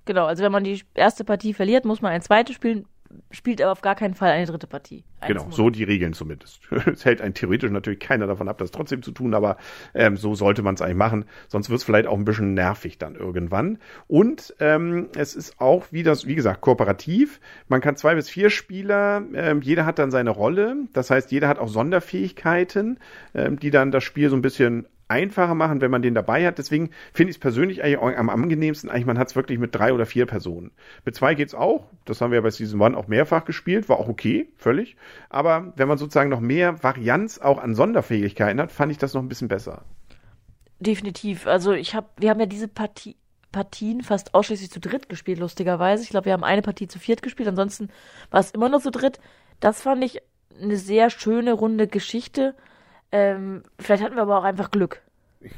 Genau, 0.09 0.25
also 0.25 0.43
wenn 0.43 0.51
man 0.51 0.63
die 0.63 0.81
erste 0.95 1.23
Partie 1.23 1.53
verliert, 1.53 1.85
muss 1.85 2.01
man 2.01 2.11
eine 2.11 2.23
zweite 2.23 2.51
spielen, 2.51 2.87
spielt 3.29 3.61
aber 3.61 3.71
auf 3.71 3.81
gar 3.81 3.93
keinen 3.93 4.15
Fall 4.15 4.31
eine 4.31 4.47
dritte 4.47 4.65
Partie. 4.65 5.03
Genau, 5.27 5.41
Monats. 5.41 5.55
so 5.55 5.69
die 5.69 5.83
Regeln 5.83 6.13
zumindest. 6.13 6.61
Es 6.87 7.05
hält 7.05 7.21
einen 7.21 7.35
theoretisch 7.35 7.69
natürlich 7.69 7.99
keiner 7.99 8.25
davon 8.25 8.49
ab, 8.49 8.57
das 8.57 8.71
trotzdem 8.71 9.03
zu 9.03 9.11
tun, 9.11 9.35
aber 9.35 9.57
ähm, 9.93 10.17
so 10.17 10.33
sollte 10.33 10.63
man 10.63 10.73
es 10.73 10.81
eigentlich 10.81 10.95
machen. 10.95 11.25
Sonst 11.47 11.69
wird 11.69 11.77
es 11.77 11.83
vielleicht 11.83 12.07
auch 12.07 12.17
ein 12.17 12.25
bisschen 12.25 12.55
nervig 12.55 12.97
dann 12.97 13.13
irgendwann. 13.13 13.77
Und 14.07 14.55
ähm, 14.59 15.09
es 15.15 15.35
ist 15.35 15.61
auch, 15.61 15.85
wie 15.91 16.01
das, 16.01 16.25
wie 16.25 16.33
gesagt, 16.33 16.61
kooperativ. 16.61 17.39
Man 17.67 17.79
kann 17.79 17.95
zwei 17.95 18.15
bis 18.15 18.29
vier 18.29 18.49
Spieler, 18.49 19.21
ähm, 19.35 19.61
jeder 19.61 19.85
hat 19.85 19.99
dann 19.99 20.09
seine 20.09 20.31
Rolle. 20.31 20.75
Das 20.91 21.11
heißt, 21.11 21.31
jeder 21.31 21.47
hat 21.47 21.59
auch 21.59 21.69
Sonderfähigkeiten, 21.69 22.97
ähm, 23.35 23.59
die 23.59 23.69
dann 23.69 23.91
das 23.91 24.03
Spiel 24.03 24.31
so 24.31 24.35
ein 24.35 24.41
bisschen 24.41 24.87
einfacher 25.09 25.55
machen, 25.55 25.81
wenn 25.81 25.91
man 25.91 26.01
den 26.01 26.13
dabei 26.13 26.45
hat. 26.45 26.57
Deswegen 26.57 26.91
finde 27.11 27.31
ich 27.31 27.37
es 27.37 27.39
persönlich 27.39 27.83
eigentlich 27.83 27.99
am 27.99 28.29
angenehmsten, 28.29 28.89
eigentlich 28.89 29.05
man 29.05 29.19
hat 29.19 29.29
es 29.29 29.35
wirklich 29.35 29.59
mit 29.59 29.75
drei 29.75 29.91
oder 29.91 30.05
vier 30.05 30.25
Personen. 30.25 30.71
Mit 31.03 31.15
zwei 31.15 31.35
geht's 31.35 31.55
auch. 31.55 31.87
Das 32.05 32.21
haben 32.21 32.31
wir 32.31 32.41
bei 32.41 32.51
Season 32.51 32.81
1 32.81 32.95
auch 32.95 33.07
mehrfach 33.07 33.43
gespielt, 33.43 33.89
war 33.89 33.99
auch 33.99 34.07
okay, 34.07 34.49
völlig. 34.55 34.95
Aber 35.29 35.73
wenn 35.75 35.87
man 35.87 35.97
sozusagen 35.97 36.29
noch 36.29 36.39
mehr 36.39 36.83
Varianz 36.83 37.39
auch 37.39 37.57
an 37.57 37.75
Sonderfähigkeiten 37.75 38.61
hat, 38.61 38.71
fand 38.71 38.91
ich 38.91 38.97
das 38.97 39.13
noch 39.13 39.21
ein 39.21 39.29
bisschen 39.29 39.47
besser. 39.47 39.83
Definitiv. 40.79 41.47
Also 41.47 41.73
ich 41.73 41.95
habe, 41.95 42.07
wir 42.17 42.29
haben 42.29 42.39
ja 42.39 42.45
diese 42.45 42.67
Partie, 42.67 43.17
Partien 43.51 44.03
fast 44.03 44.35
ausschließlich 44.35 44.69
zu 44.69 44.79
dritt 44.79 45.09
gespielt, 45.09 45.39
lustigerweise. 45.39 46.03
Ich 46.03 46.09
glaube, 46.09 46.25
wir 46.25 46.33
haben 46.33 46.43
eine 46.43 46.61
Partie 46.61 46.87
zu 46.87 46.99
viert 46.99 47.23
gespielt, 47.23 47.49
ansonsten 47.49 47.89
war 48.29 48.39
es 48.39 48.51
immer 48.51 48.69
nur 48.69 48.79
zu 48.79 48.91
dritt. 48.91 49.19
Das 49.59 49.81
fand 49.81 50.03
ich 50.03 50.21
eine 50.61 50.77
sehr 50.77 51.09
schöne, 51.09 51.53
runde 51.53 51.87
Geschichte. 51.87 52.55
Ähm, 53.11 53.63
vielleicht 53.79 54.03
hatten 54.03 54.15
wir 54.15 54.23
aber 54.23 54.37
auch 54.37 54.43
einfach 54.43 54.71
Glück. 54.71 55.01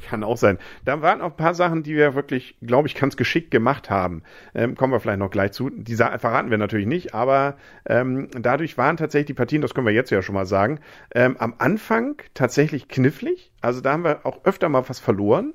Kann 0.08 0.22
auch 0.22 0.36
sein. 0.36 0.58
Da 0.84 1.02
waren 1.02 1.20
auch 1.20 1.30
ein 1.30 1.36
paar 1.36 1.54
Sachen, 1.54 1.82
die 1.82 1.96
wir 1.96 2.14
wirklich, 2.14 2.56
glaube 2.62 2.86
ich, 2.86 2.94
ganz 2.94 3.16
geschickt 3.16 3.50
gemacht 3.50 3.90
haben. 3.90 4.22
Ähm, 4.54 4.76
kommen 4.76 4.92
wir 4.92 5.00
vielleicht 5.00 5.18
noch 5.18 5.30
gleich 5.30 5.50
zu. 5.52 5.70
Die 5.70 5.96
verraten 5.96 6.50
wir 6.50 6.58
natürlich 6.58 6.86
nicht, 6.86 7.14
aber 7.14 7.56
ähm, 7.86 8.28
dadurch 8.30 8.78
waren 8.78 8.96
tatsächlich 8.96 9.26
die 9.26 9.34
Partien, 9.34 9.60
das 9.60 9.74
können 9.74 9.86
wir 9.86 9.92
jetzt 9.92 10.10
ja 10.10 10.22
schon 10.22 10.36
mal 10.36 10.46
sagen, 10.46 10.78
ähm, 11.16 11.36
am 11.38 11.54
Anfang 11.58 12.22
tatsächlich 12.32 12.86
knifflig. 12.86 13.50
Also 13.60 13.80
da 13.80 13.92
haben 13.92 14.04
wir 14.04 14.24
auch 14.24 14.44
öfter 14.44 14.68
mal 14.68 14.88
was 14.88 15.00
verloren. 15.00 15.54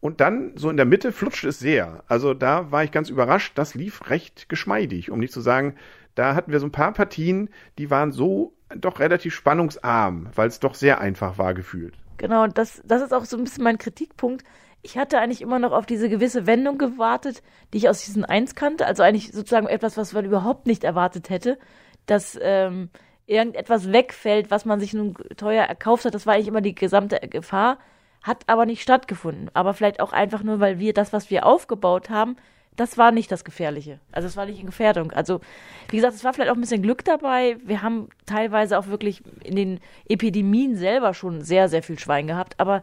Und 0.00 0.20
dann 0.20 0.52
so 0.56 0.70
in 0.70 0.76
der 0.76 0.86
Mitte 0.86 1.12
flutscht 1.12 1.44
es 1.44 1.60
sehr. 1.60 2.02
Also 2.08 2.34
da 2.34 2.72
war 2.72 2.82
ich 2.82 2.90
ganz 2.90 3.10
überrascht. 3.10 3.56
Das 3.56 3.74
lief 3.74 4.10
recht 4.10 4.48
geschmeidig, 4.48 5.10
um 5.10 5.20
nicht 5.20 5.32
zu 5.32 5.40
sagen, 5.40 5.74
da 6.16 6.34
hatten 6.34 6.50
wir 6.50 6.58
so 6.58 6.66
ein 6.66 6.72
paar 6.72 6.92
Partien, 6.92 7.48
die 7.78 7.90
waren 7.90 8.10
so 8.10 8.57
doch 8.74 9.00
relativ 9.00 9.34
spannungsarm, 9.34 10.28
weil 10.34 10.48
es 10.48 10.60
doch 10.60 10.74
sehr 10.74 11.00
einfach 11.00 11.38
war 11.38 11.54
gefühlt. 11.54 11.94
Genau, 12.18 12.46
das, 12.46 12.82
das 12.84 13.02
ist 13.02 13.14
auch 13.14 13.24
so 13.24 13.36
ein 13.36 13.44
bisschen 13.44 13.64
mein 13.64 13.78
Kritikpunkt. 13.78 14.44
Ich 14.82 14.98
hatte 14.98 15.18
eigentlich 15.18 15.40
immer 15.40 15.58
noch 15.58 15.72
auf 15.72 15.86
diese 15.86 16.08
gewisse 16.08 16.46
Wendung 16.46 16.78
gewartet, 16.78 17.42
die 17.72 17.78
ich 17.78 17.88
aus 17.88 18.02
Season 18.02 18.24
1 18.24 18.54
kannte. 18.54 18.86
Also 18.86 19.02
eigentlich 19.02 19.32
sozusagen 19.32 19.66
etwas, 19.66 19.96
was 19.96 20.12
man 20.12 20.24
überhaupt 20.24 20.66
nicht 20.66 20.84
erwartet 20.84 21.30
hätte, 21.30 21.58
dass 22.06 22.38
ähm, 22.40 22.90
irgendetwas 23.26 23.92
wegfällt, 23.92 24.50
was 24.50 24.64
man 24.64 24.80
sich 24.80 24.94
nun 24.94 25.14
teuer 25.36 25.64
erkauft 25.64 26.04
hat. 26.04 26.14
Das 26.14 26.26
war 26.26 26.34
eigentlich 26.34 26.48
immer 26.48 26.60
die 26.60 26.74
gesamte 26.74 27.18
Gefahr, 27.28 27.78
hat 28.22 28.44
aber 28.46 28.66
nicht 28.66 28.82
stattgefunden. 28.82 29.50
Aber 29.54 29.74
vielleicht 29.74 30.00
auch 30.00 30.12
einfach 30.12 30.42
nur, 30.42 30.60
weil 30.60 30.78
wir 30.78 30.92
das, 30.92 31.12
was 31.12 31.30
wir 31.30 31.46
aufgebaut 31.46 32.10
haben, 32.10 32.36
das 32.78 32.96
war 32.96 33.10
nicht 33.10 33.32
das 33.32 33.44
Gefährliche. 33.44 33.98
Also 34.12 34.28
es 34.28 34.36
war 34.36 34.46
nicht 34.46 34.60
in 34.60 34.66
Gefährdung. 34.66 35.10
Also, 35.10 35.40
wie 35.88 35.96
gesagt, 35.96 36.14
es 36.14 36.22
war 36.22 36.32
vielleicht 36.32 36.50
auch 36.50 36.54
ein 36.54 36.60
bisschen 36.60 36.80
Glück 36.80 37.04
dabei. 37.04 37.56
Wir 37.64 37.82
haben 37.82 38.08
teilweise 38.24 38.78
auch 38.78 38.86
wirklich 38.86 39.22
in 39.42 39.56
den 39.56 39.80
Epidemien 40.08 40.76
selber 40.76 41.12
schon 41.12 41.42
sehr, 41.42 41.68
sehr 41.68 41.82
viel 41.82 41.98
Schwein 41.98 42.28
gehabt. 42.28 42.54
Aber 42.58 42.82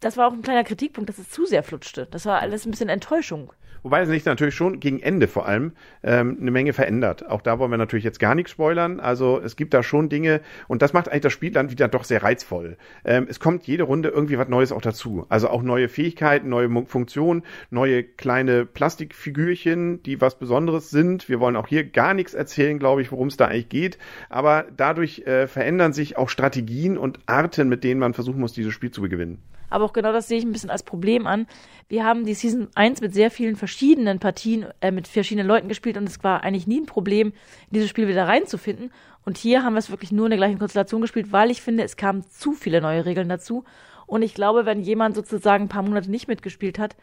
das 0.00 0.16
war 0.16 0.26
auch 0.26 0.32
ein 0.32 0.42
kleiner 0.42 0.64
Kritikpunkt, 0.64 1.08
dass 1.08 1.18
es 1.18 1.30
zu 1.30 1.46
sehr 1.46 1.62
flutschte. 1.62 2.06
Das 2.10 2.26
war 2.26 2.40
alles 2.40 2.66
ein 2.66 2.72
bisschen 2.72 2.88
Enttäuschung. 2.88 3.52
Wobei 3.88 4.02
es 4.02 4.08
sich 4.10 4.26
natürlich 4.26 4.54
schon 4.54 4.80
gegen 4.80 5.00
Ende 5.00 5.28
vor 5.28 5.48
allem 5.48 5.72
ähm, 6.02 6.36
eine 6.38 6.50
Menge 6.50 6.74
verändert. 6.74 7.26
Auch 7.26 7.40
da 7.40 7.58
wollen 7.58 7.70
wir 7.70 7.78
natürlich 7.78 8.04
jetzt 8.04 8.20
gar 8.20 8.34
nichts 8.34 8.50
spoilern. 8.50 9.00
Also 9.00 9.40
es 9.42 9.56
gibt 9.56 9.72
da 9.72 9.82
schon 9.82 10.10
Dinge 10.10 10.42
und 10.66 10.82
das 10.82 10.92
macht 10.92 11.08
eigentlich 11.08 11.22
das 11.22 11.32
Spiel 11.32 11.52
dann 11.52 11.70
wieder 11.70 11.88
doch 11.88 12.04
sehr 12.04 12.22
reizvoll. 12.22 12.76
Ähm, 13.06 13.26
es 13.30 13.40
kommt 13.40 13.66
jede 13.66 13.84
Runde 13.84 14.10
irgendwie 14.10 14.36
was 14.36 14.48
Neues 14.48 14.72
auch 14.72 14.82
dazu. 14.82 15.24
Also 15.30 15.48
auch 15.48 15.62
neue 15.62 15.88
Fähigkeiten, 15.88 16.50
neue 16.50 16.68
Funktionen, 16.84 17.44
neue 17.70 18.04
kleine 18.04 18.66
Plastikfigürchen, 18.66 20.02
die 20.02 20.20
was 20.20 20.38
Besonderes 20.38 20.90
sind. 20.90 21.30
Wir 21.30 21.40
wollen 21.40 21.56
auch 21.56 21.68
hier 21.68 21.84
gar 21.84 22.12
nichts 22.12 22.34
erzählen, 22.34 22.78
glaube 22.78 23.00
ich, 23.00 23.10
worum 23.10 23.28
es 23.28 23.38
da 23.38 23.46
eigentlich 23.46 23.70
geht. 23.70 23.96
Aber 24.28 24.66
dadurch 24.76 25.20
äh, 25.20 25.46
verändern 25.46 25.94
sich 25.94 26.18
auch 26.18 26.28
Strategien 26.28 26.98
und 26.98 27.20
Arten, 27.24 27.70
mit 27.70 27.84
denen 27.84 28.00
man 28.00 28.12
versuchen 28.12 28.40
muss, 28.40 28.52
dieses 28.52 28.74
Spiel 28.74 28.90
zu 28.90 29.00
gewinnen. 29.00 29.38
Aber 29.70 29.84
auch 29.84 29.92
genau 29.92 30.12
das 30.12 30.28
sehe 30.28 30.38
ich 30.38 30.44
ein 30.44 30.52
bisschen 30.52 30.70
als 30.70 30.82
Problem 30.82 31.26
an. 31.26 31.46
Wir 31.88 32.04
haben 32.04 32.24
die 32.24 32.34
Season 32.34 32.68
1 32.74 33.00
mit 33.00 33.14
sehr 33.14 33.30
vielen 33.30 33.56
verschiedenen 33.56 34.18
Partien, 34.18 34.66
äh, 34.80 34.90
mit 34.90 35.08
verschiedenen 35.08 35.46
Leuten 35.46 35.68
gespielt 35.68 35.96
und 35.96 36.08
es 36.08 36.22
war 36.22 36.42
eigentlich 36.42 36.66
nie 36.66 36.80
ein 36.80 36.86
Problem, 36.86 37.28
in 37.28 37.34
dieses 37.72 37.90
Spiel 37.90 38.08
wieder 38.08 38.26
reinzufinden. 38.26 38.90
Und 39.24 39.36
hier 39.36 39.62
haben 39.62 39.74
wir 39.74 39.78
es 39.78 39.90
wirklich 39.90 40.12
nur 40.12 40.26
in 40.26 40.30
der 40.30 40.38
gleichen 40.38 40.58
Konstellation 40.58 41.00
gespielt, 41.00 41.32
weil 41.32 41.50
ich 41.50 41.62
finde, 41.62 41.84
es 41.84 41.96
kamen 41.96 42.24
zu 42.30 42.52
viele 42.52 42.80
neue 42.80 43.04
Regeln 43.04 43.28
dazu. 43.28 43.64
Und 44.06 44.22
ich 44.22 44.34
glaube, 44.34 44.64
wenn 44.64 44.80
jemand 44.80 45.14
sozusagen 45.14 45.64
ein 45.64 45.68
paar 45.68 45.82
Monate 45.82 46.10
nicht 46.10 46.28
mitgespielt 46.28 46.78
hat, 46.78 46.96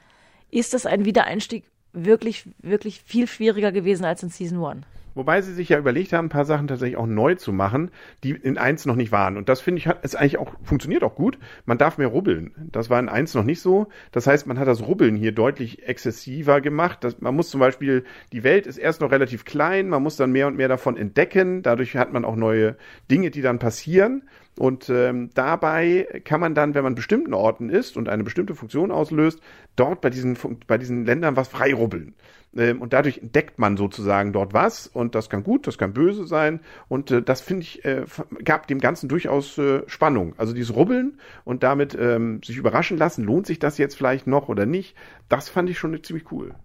ist 0.49 0.73
das 0.73 0.85
ein 0.85 1.05
Wiedereinstieg 1.05 1.65
wirklich, 1.93 2.45
wirklich 2.59 3.01
viel 3.01 3.27
schwieriger 3.27 3.71
gewesen 3.71 4.05
als 4.05 4.23
in 4.23 4.29
Season 4.29 4.63
1. 4.63 4.85
Wobei 5.15 5.41
sie 5.41 5.53
sich 5.53 5.69
ja 5.69 5.79
überlegt 5.79 6.13
haben, 6.13 6.25
ein 6.25 6.29
paar 6.29 6.45
Sachen 6.45 6.67
tatsächlich 6.67 6.97
auch 6.97 7.07
neu 7.07 7.35
zu 7.35 7.53
machen, 7.53 7.89
die 8.23 8.31
in 8.31 8.57
eins 8.57 8.85
noch 8.85 8.95
nicht 8.95 9.11
waren. 9.11 9.37
Und 9.37 9.49
das 9.49 9.61
finde 9.61 9.79
ich, 9.79 9.87
hat, 9.87 10.03
ist 10.03 10.15
eigentlich 10.15 10.37
auch, 10.37 10.53
funktioniert 10.61 11.03
auch 11.03 11.15
gut. 11.15 11.39
Man 11.65 11.77
darf 11.77 11.97
mehr 11.97 12.07
rubbeln. 12.07 12.53
Das 12.71 12.89
war 12.89 12.99
in 12.99 13.09
eins 13.09 13.33
noch 13.33 13.43
nicht 13.43 13.61
so. 13.61 13.87
Das 14.11 14.27
heißt, 14.27 14.45
man 14.45 14.59
hat 14.59 14.67
das 14.67 14.85
Rubbeln 14.85 15.15
hier 15.15 15.31
deutlich 15.31 15.87
exzessiver 15.87 16.59
gemacht. 16.61 17.03
Das, 17.03 17.21
man 17.21 17.35
muss 17.35 17.49
zum 17.49 17.61
Beispiel, 17.61 18.03
die 18.33 18.43
Welt 18.43 18.67
ist 18.67 18.77
erst 18.77 19.01
noch 19.01 19.11
relativ 19.11 19.45
klein, 19.45 19.87
man 19.89 20.03
muss 20.03 20.17
dann 20.17 20.31
mehr 20.31 20.47
und 20.47 20.57
mehr 20.57 20.67
davon 20.67 20.97
entdecken. 20.97 21.63
Dadurch 21.63 21.95
hat 21.95 22.11
man 22.11 22.25
auch 22.25 22.35
neue 22.35 22.75
Dinge, 23.09 23.31
die 23.31 23.41
dann 23.41 23.57
passieren. 23.57 24.23
Und 24.57 24.89
ähm, 24.89 25.31
dabei 25.33 26.21
kann 26.23 26.39
man 26.39 26.55
dann, 26.55 26.75
wenn 26.75 26.83
man 26.83 26.95
bestimmten 26.95 27.33
Orten 27.33 27.69
ist 27.69 27.97
und 27.97 28.07
eine 28.07 28.23
bestimmte 28.23 28.55
Funktion 28.55 28.89
auslöst, 28.89 29.41
dort 29.75 29.99
bei 29.99 30.09
diesen, 30.09 30.37
bei 30.65 30.77
diesen 30.77 31.05
Ländern 31.05 31.35
was 31.35 31.49
freirubbeln. 31.49 32.15
Ähm, 32.55 32.81
und 32.81 32.93
dadurch 32.93 33.17
entdeckt 33.17 33.59
man 33.59 33.75
sozusagen 33.75 34.31
dort 34.31 34.53
was. 34.53 34.87
Und 34.87 35.13
das 35.13 35.29
kann 35.29 35.43
gut, 35.43 35.67
das 35.67 35.77
kann 35.77 35.93
böse 35.93 36.25
sein. 36.25 36.61
Und 36.87 37.11
äh, 37.11 37.21
das 37.21 37.41
finde 37.41 37.63
ich, 37.63 37.83
äh, 37.83 38.05
gab 38.45 38.67
dem 38.67 38.79
Ganzen 38.79 39.09
durchaus 39.09 39.57
äh, 39.57 39.83
Spannung. 39.87 40.33
Also 40.37 40.53
dieses 40.53 40.73
Rubbeln 40.73 41.19
und 41.43 41.63
damit 41.63 41.95
ähm, 41.99 42.41
sich 42.41 42.55
überraschen 42.55 42.97
lassen, 42.97 43.25
lohnt 43.25 43.47
sich 43.47 43.59
das 43.59 43.77
jetzt 43.77 43.95
vielleicht 43.95 44.25
noch 44.25 44.47
oder 44.47 44.65
nicht, 44.65 44.95
das 45.27 45.49
fand 45.49 45.69
ich 45.69 45.77
schon 45.77 46.01
ziemlich 46.01 46.31
cool. 46.31 46.55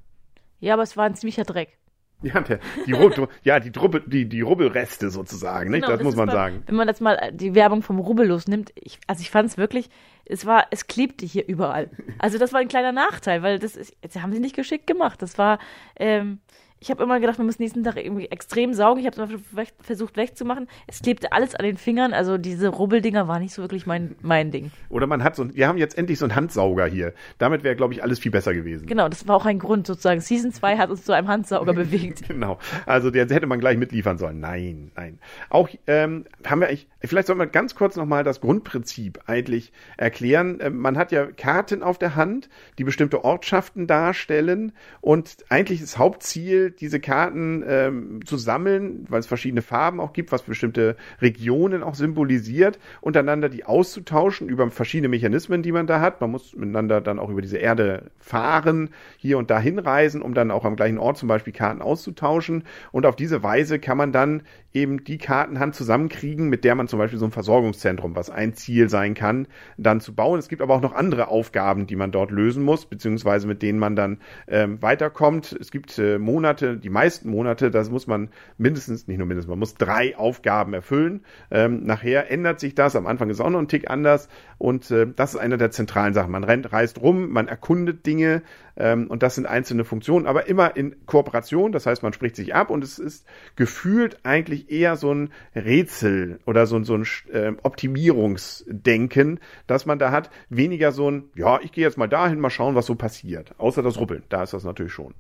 Ja, 0.61 0.75
aber 0.75 0.83
es 0.83 0.97
war 0.97 1.07
ein 1.07 1.15
ziemlicher 1.15 1.45
Dreck. 1.45 1.80
Ja, 2.35 2.41
der, 2.43 2.61
die, 2.87 2.93
Rubbel, 2.93 3.29
ja, 3.43 3.61
die, 3.61 3.73
Drubbel, 3.73 4.03
die, 4.07 4.29
die 4.29 4.43
Rubbelreste 4.43 5.09
sozusagen, 5.09 5.71
nicht? 5.71 5.83
Genau, 5.83 5.93
das, 5.93 5.99
das 6.01 6.05
muss 6.05 6.17
man 6.17 6.27
mal, 6.27 6.33
sagen. 6.33 6.63
Wenn 6.67 6.77
man 6.77 6.87
das 6.87 7.01
mal 7.01 7.33
die 7.33 7.55
Werbung 7.55 7.83
vom 7.83 7.99
Rubbellos 7.99 8.47
nimmt, 8.47 8.73
ich, 8.75 8.99
also 9.07 9.23
ich 9.23 9.31
fand 9.31 9.49
es 9.49 9.57
wirklich, 9.57 9.89
es 10.27 10.45
war, 10.45 10.67
es 10.71 10.87
klebte 10.87 11.25
hier 11.25 11.49
überall. 11.49 11.91
Also 12.19 12.39
das 12.39 12.53
war 12.53 12.61
ein 12.61 12.69
kleiner 12.69 12.93
Nachteil, 12.93 13.43
weil 13.43 13.59
das 13.59 13.75
ist, 13.75 13.97
jetzt 14.03 14.21
haben 14.21 14.33
sie 14.33 14.41
nicht 14.41 14.55
geschickt 14.55 14.87
gemacht. 14.87 15.23
Das 15.23 15.39
war, 15.39 15.59
ähm, 15.97 16.41
ich 16.83 16.91
habe 16.91 17.03
immer 17.03 17.21
gedacht, 17.21 17.37
man 17.37 17.47
muss 17.47 17.59
nächsten 17.59 17.85
Tag 17.85 17.99
irgendwie 17.99 18.27
extrem 18.27 18.73
saugen. 18.73 19.01
Ich 19.01 19.07
habe 19.07 19.23
es 19.23 19.69
versucht 19.83 20.17
wegzumachen. 20.17 20.67
Es 20.87 21.03
klebte 21.03 21.31
alles 21.33 21.55
an 21.55 21.67
den 21.67 21.77
Fingern. 21.77 22.15
Also 22.15 22.39
diese 22.39 22.69
Rubbeldinger 22.69 23.29
waren 23.29 23.43
nicht 23.43 23.53
so 23.53 23.61
wirklich 23.61 23.85
mein, 23.85 24.17
mein 24.23 24.51
Ding. 24.51 24.71
Oder 24.89 25.07
man 25.07 25.23
hat 25.23 25.37
so, 25.37 25.55
wir 25.55 25.69
haben 25.69 25.77
jetzt 25.77 25.99
endlich 25.99 26.19
so 26.19 26.25
einen 26.25 26.35
Handsauger 26.35 26.87
hier. 26.87 27.13
Damit 27.37 27.65
wäre, 27.65 27.77
glaube 27.77 27.93
ich, 27.93 28.03
alles 28.03 28.19
viel 28.19 28.33
besser 28.33 28.55
gewesen. 28.55 28.87
Genau, 28.87 29.11
das 29.11 29.29
war 29.29 29.37
auch 29.37 29.45
ein 29.45 29.59
Grund 29.59 29.87
sozusagen. 29.87 30.23
Season 30.23 30.53
2 30.53 30.79
hat 30.79 30.89
uns 30.89 31.05
zu 31.05 31.13
einem 31.13 31.29
Handsauger 31.29 31.75
bewegt. 31.75 32.27
genau. 32.29 32.59
Also 32.87 33.11
der 33.11 33.29
hätte 33.29 33.47
man 33.47 33.61
gleich 33.61 33.77
mitliefern 33.77 34.17
sollen. 34.17 34.41
Nein, 34.41 34.91
nein. 34.97 35.19
Auch 35.51 35.69
ähm, 35.87 36.25
haben 36.47 36.61
wir 36.61 36.69
eigentlich, 36.69 36.89
vielleicht 37.05 37.27
sollten 37.27 37.41
wir 37.41 37.47
ganz 37.47 37.75
kurz 37.75 37.97
nochmal 37.97 38.25
das 38.25 38.41
Grundprinzip 38.41 39.21
eigentlich 39.27 39.75
erklären. 39.99 40.57
Ähm, 40.63 40.79
man 40.79 40.97
hat 40.97 41.13
ja 41.13 41.27
Karten 41.27 41.83
auf 41.83 41.99
der 41.99 42.17
Hand, 42.17 42.49
die 42.79 42.85
bestimmte 42.85 43.23
Ortschaften 43.23 43.87
darstellen 43.87 44.73
und 45.03 45.37
eigentlich 45.51 45.83
das 45.83 45.99
Hauptziel 45.99 46.70
diese 46.79 47.01
Karten 47.01 47.65
ähm, 47.67 48.25
zu 48.25 48.37
sammeln, 48.37 49.07
weil 49.09 49.21
es 49.21 49.27
verschiedene 49.27 49.63
Farben 49.63 50.01
auch 50.01 50.13
gibt, 50.13 50.33
was 50.33 50.43
bestimmte 50.43 50.97
Regionen 51.21 51.83
auch 51.83 51.95
symbolisiert, 51.95 52.79
untereinander 53.01 53.49
die 53.49 53.65
auszutauschen 53.65 54.49
über 54.49 54.71
verschiedene 54.71 55.09
Mechanismen, 55.09 55.63
die 55.63 55.73
man 55.73 55.87
da 55.87 56.01
hat. 56.01 56.21
Man 56.21 56.31
muss 56.31 56.55
miteinander 56.55 57.01
dann 57.01 57.19
auch 57.19 57.31
über 57.31 57.43
diese 57.43 57.59
Erde 57.59 58.11
fahren, 58.19 58.91
hier 59.17 59.39
und 59.39 59.51
da 59.51 59.59
hinreisen, 59.59 60.23
um 60.23 60.35
dann 60.35 60.51
auch 60.51 60.65
am 60.65 60.77
gleichen 60.77 60.99
Ort 60.99 61.19
zum 61.19 61.29
Beispiel 61.29 61.53
Karten 61.53 61.83
auszutauschen. 61.83 62.65
Und 62.93 63.07
auf 63.07 63.17
diese 63.17 63.43
Weise 63.43 63.79
kann 63.79 63.97
man 63.97 64.13
dann 64.13 64.43
eben 64.73 65.03
die 65.05 65.19
Kartenhand 65.19 65.75
zusammenkriegen, 65.75 66.49
mit 66.49 66.65
der 66.65 66.75
man 66.75 66.87
zum 66.87 66.99
Beispiel 66.99 67.19
so 67.19 67.25
ein 67.25 67.33
Versorgungszentrum, 67.33 68.15
was 68.15 68.31
ein 68.31 68.55
Ziel 68.55 68.89
sein 68.89 69.15
kann, 69.15 69.49
dann 69.77 70.01
zu 70.01 70.15
bauen. 70.15 70.39
Es 70.39 70.49
gibt 70.49 70.63
aber 70.63 70.75
auch 70.75 70.81
noch 70.81 70.95
andere 70.95 71.29
Aufgaben, 71.29 71.87
die 71.87 71.97
man 71.97 72.13
dort 72.13 72.31
lösen 72.31 72.63
muss, 72.63 72.87
beziehungsweise 72.87 73.47
mit 73.49 73.63
denen 73.63 73.79
man 73.79 73.97
dann 73.97 74.19
ähm, 74.47 74.81
weiterkommt. 74.81 75.57
Es 75.61 75.71
gibt 75.71 75.99
äh, 75.99 76.19
Monate, 76.61 76.79
die 76.79 76.91
meisten 76.91 77.31
Monate, 77.31 77.71
das 77.71 77.91
muss 77.91 78.07
man 78.07 78.29
mindestens, 78.59 79.09
nicht 79.09 79.19
nur 79.19 79.27
mindestens, 79.27 79.51
man 79.51 79.59
muss 79.59 79.75
drei 79.75 80.17
Aufgaben 80.17 80.75
erfüllen. 80.75 81.25
Ähm, 81.51 81.85
nachher 81.85 82.31
ändert 82.31 82.61
sich 82.61 82.75
das, 82.75 82.97
am 82.97 83.07
Anfang 83.07 83.31
ist 83.31 83.41
auch 83.41 83.51
noch 83.51 83.59
ein 83.59 83.69
Tick 83.69 83.91
anders 83.91 84.29
und 84.59 84.91
äh, 84.91 85.07
das 85.15 85.35
ist 85.35 85.41
eine 85.41 85.59
der 85.59 85.71
zentralen 85.71 86.15
Sachen. 86.15 86.33
Man 86.33 86.45
rennt, 86.45 86.73
reist 86.73 87.01
rum, 87.01 87.31
man 87.31 87.49
erkundet 87.49 88.07
Dinge, 88.07 88.43
ähm, 88.81 89.09
und 89.09 89.23
das 89.23 89.35
sind 89.35 89.47
einzelne 89.47 89.85
Funktionen, 89.85 90.27
aber 90.27 90.49
immer 90.49 90.75
in 90.77 90.97
Kooperation. 91.07 91.71
Das 91.71 91.87
heißt, 91.87 92.03
man 92.03 92.13
spricht 92.13 92.35
sich 92.35 92.55
ab 92.55 92.71
und 92.71 92.83
es 92.83 92.99
ist 92.99 93.27
gefühlt 93.55 94.19
eigentlich 94.25 94.71
eher 94.71 94.97
so 94.97 95.13
ein 95.13 95.31
Rätsel 95.55 96.41
oder 96.47 96.67
so, 96.67 96.83
so 96.83 96.95
ein 96.97 97.07
äh, 97.33 97.53
Optimierungsdenken, 97.63 99.41
dass 99.67 99.85
man 99.85 99.99
da 99.99 100.11
hat. 100.11 100.31
Weniger 100.49 100.93
so 100.93 101.11
ein, 101.11 101.25
ja, 101.35 101.61
ich 101.61 101.73
gehe 101.73 101.85
jetzt 101.85 101.99
mal 101.99 102.09
dahin, 102.09 102.41
mal 102.41 102.51
schauen, 102.51 102.75
was 102.75 102.87
so 102.87 102.95
passiert. 102.95 103.55
Außer 103.59 103.83
das 103.83 103.99
Ruppeln. 103.99 104.23
Da 104.31 104.43
ist 104.43 104.55
das 104.55 104.65
natürlich 104.65 104.93
schon. 104.93 105.15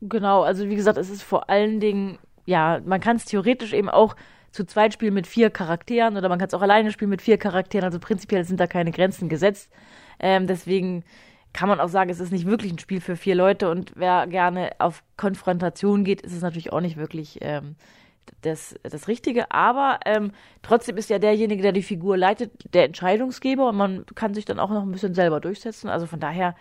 Genau, 0.00 0.42
also 0.42 0.68
wie 0.68 0.76
gesagt, 0.76 0.98
es 0.98 1.10
ist 1.10 1.22
vor 1.22 1.50
allen 1.50 1.80
Dingen, 1.80 2.18
ja, 2.46 2.80
man 2.84 3.00
kann 3.00 3.16
es 3.16 3.24
theoretisch 3.24 3.72
eben 3.72 3.88
auch 3.88 4.14
zu 4.52 4.64
zweit 4.64 4.94
spielen 4.94 5.14
mit 5.14 5.26
vier 5.26 5.50
Charakteren 5.50 6.16
oder 6.16 6.28
man 6.28 6.38
kann 6.38 6.48
es 6.48 6.54
auch 6.54 6.62
alleine 6.62 6.92
spielen 6.92 7.10
mit 7.10 7.22
vier 7.22 7.38
Charakteren. 7.38 7.84
Also 7.84 7.98
prinzipiell 7.98 8.44
sind 8.44 8.60
da 8.60 8.66
keine 8.66 8.92
Grenzen 8.92 9.28
gesetzt. 9.28 9.70
Ähm, 10.20 10.46
deswegen 10.46 11.04
kann 11.52 11.68
man 11.68 11.80
auch 11.80 11.88
sagen, 11.88 12.10
es 12.10 12.20
ist 12.20 12.32
nicht 12.32 12.46
wirklich 12.46 12.72
ein 12.72 12.78
Spiel 12.78 13.00
für 13.00 13.16
vier 13.16 13.34
Leute 13.34 13.70
und 13.70 13.92
wer 13.96 14.26
gerne 14.26 14.70
auf 14.78 15.02
Konfrontation 15.16 16.04
geht, 16.04 16.20
ist 16.20 16.32
es 16.32 16.42
natürlich 16.42 16.72
auch 16.72 16.80
nicht 16.80 16.96
wirklich 16.96 17.38
ähm, 17.40 17.76
das, 18.42 18.74
das 18.82 19.08
Richtige. 19.08 19.50
Aber 19.50 20.00
ähm, 20.06 20.32
trotzdem 20.62 20.96
ist 20.96 21.10
ja 21.10 21.18
derjenige, 21.18 21.62
der 21.62 21.72
die 21.72 21.82
Figur 21.82 22.16
leitet, 22.16 22.74
der 22.74 22.84
Entscheidungsgeber 22.84 23.68
und 23.68 23.76
man 23.76 24.06
kann 24.14 24.34
sich 24.34 24.44
dann 24.44 24.58
auch 24.58 24.70
noch 24.70 24.82
ein 24.82 24.92
bisschen 24.92 25.14
selber 25.14 25.40
durchsetzen. 25.40 25.88
Also 25.88 26.06
von 26.06 26.20
daher, 26.20 26.54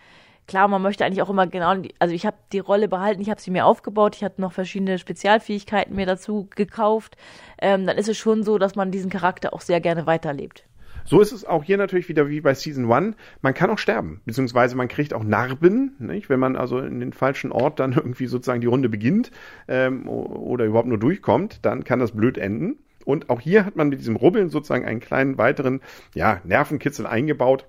klar, 0.47 0.67
man 0.67 0.81
möchte 0.81 1.05
eigentlich 1.05 1.21
auch 1.21 1.29
immer 1.29 1.47
genau, 1.47 1.75
also 1.99 2.15
ich 2.15 2.25
habe 2.25 2.37
die 2.51 2.59
Rolle 2.59 2.87
behalten, 2.87 3.21
ich 3.21 3.29
habe 3.29 3.41
sie 3.41 3.51
mir 3.51 3.65
aufgebaut, 3.65 4.15
ich 4.15 4.23
hatte 4.23 4.41
noch 4.41 4.53
verschiedene 4.53 4.97
Spezialfähigkeiten 4.97 5.95
mir 5.95 6.05
dazu 6.05 6.47
gekauft. 6.55 7.17
Ähm, 7.61 7.85
dann 7.85 7.97
ist 7.97 8.09
es 8.09 8.17
schon 8.17 8.43
so, 8.43 8.57
dass 8.57 8.75
man 8.75 8.91
diesen 8.91 9.09
Charakter 9.09 9.53
auch 9.53 9.61
sehr 9.61 9.81
gerne 9.81 10.05
weiterlebt. 10.05 10.65
So 11.05 11.21
ist 11.21 11.31
es 11.31 11.45
auch 11.45 11.63
hier 11.63 11.77
natürlich 11.77 12.09
wieder 12.09 12.27
wie 12.27 12.41
bei 12.41 12.53
Season 12.53 12.91
1. 12.91 13.15
Man 13.41 13.53
kann 13.53 13.69
auch 13.69 13.77
sterben, 13.77 14.19
beziehungsweise 14.25 14.75
man 14.75 14.89
kriegt 14.89 15.13
auch 15.13 15.23
Narben, 15.23 15.95
nicht? 15.99 16.29
wenn 16.29 16.39
man 16.39 16.57
also 16.57 16.79
in 16.79 16.99
den 16.99 17.13
falschen 17.13 17.53
Ort 17.53 17.79
dann 17.79 17.93
irgendwie 17.95 18.27
sozusagen 18.27 18.59
die 18.59 18.67
Runde 18.67 18.89
beginnt 18.89 19.31
ähm, 19.69 20.07
oder 20.09 20.65
überhaupt 20.65 20.89
nur 20.89 20.99
durchkommt, 20.99 21.59
dann 21.65 21.85
kann 21.85 21.99
das 21.99 22.11
blöd 22.11 22.37
enden. 22.37 22.79
Und 23.05 23.29
auch 23.29 23.39
hier 23.39 23.63
hat 23.63 23.77
man 23.77 23.87
mit 23.87 24.01
diesem 24.01 24.17
Rubbeln 24.17 24.49
sozusagen 24.49 24.83
einen 24.83 24.99
kleinen 24.99 25.37
weiteren 25.37 25.79
ja, 26.13 26.41
Nervenkitzel 26.43 27.07
eingebaut. 27.07 27.65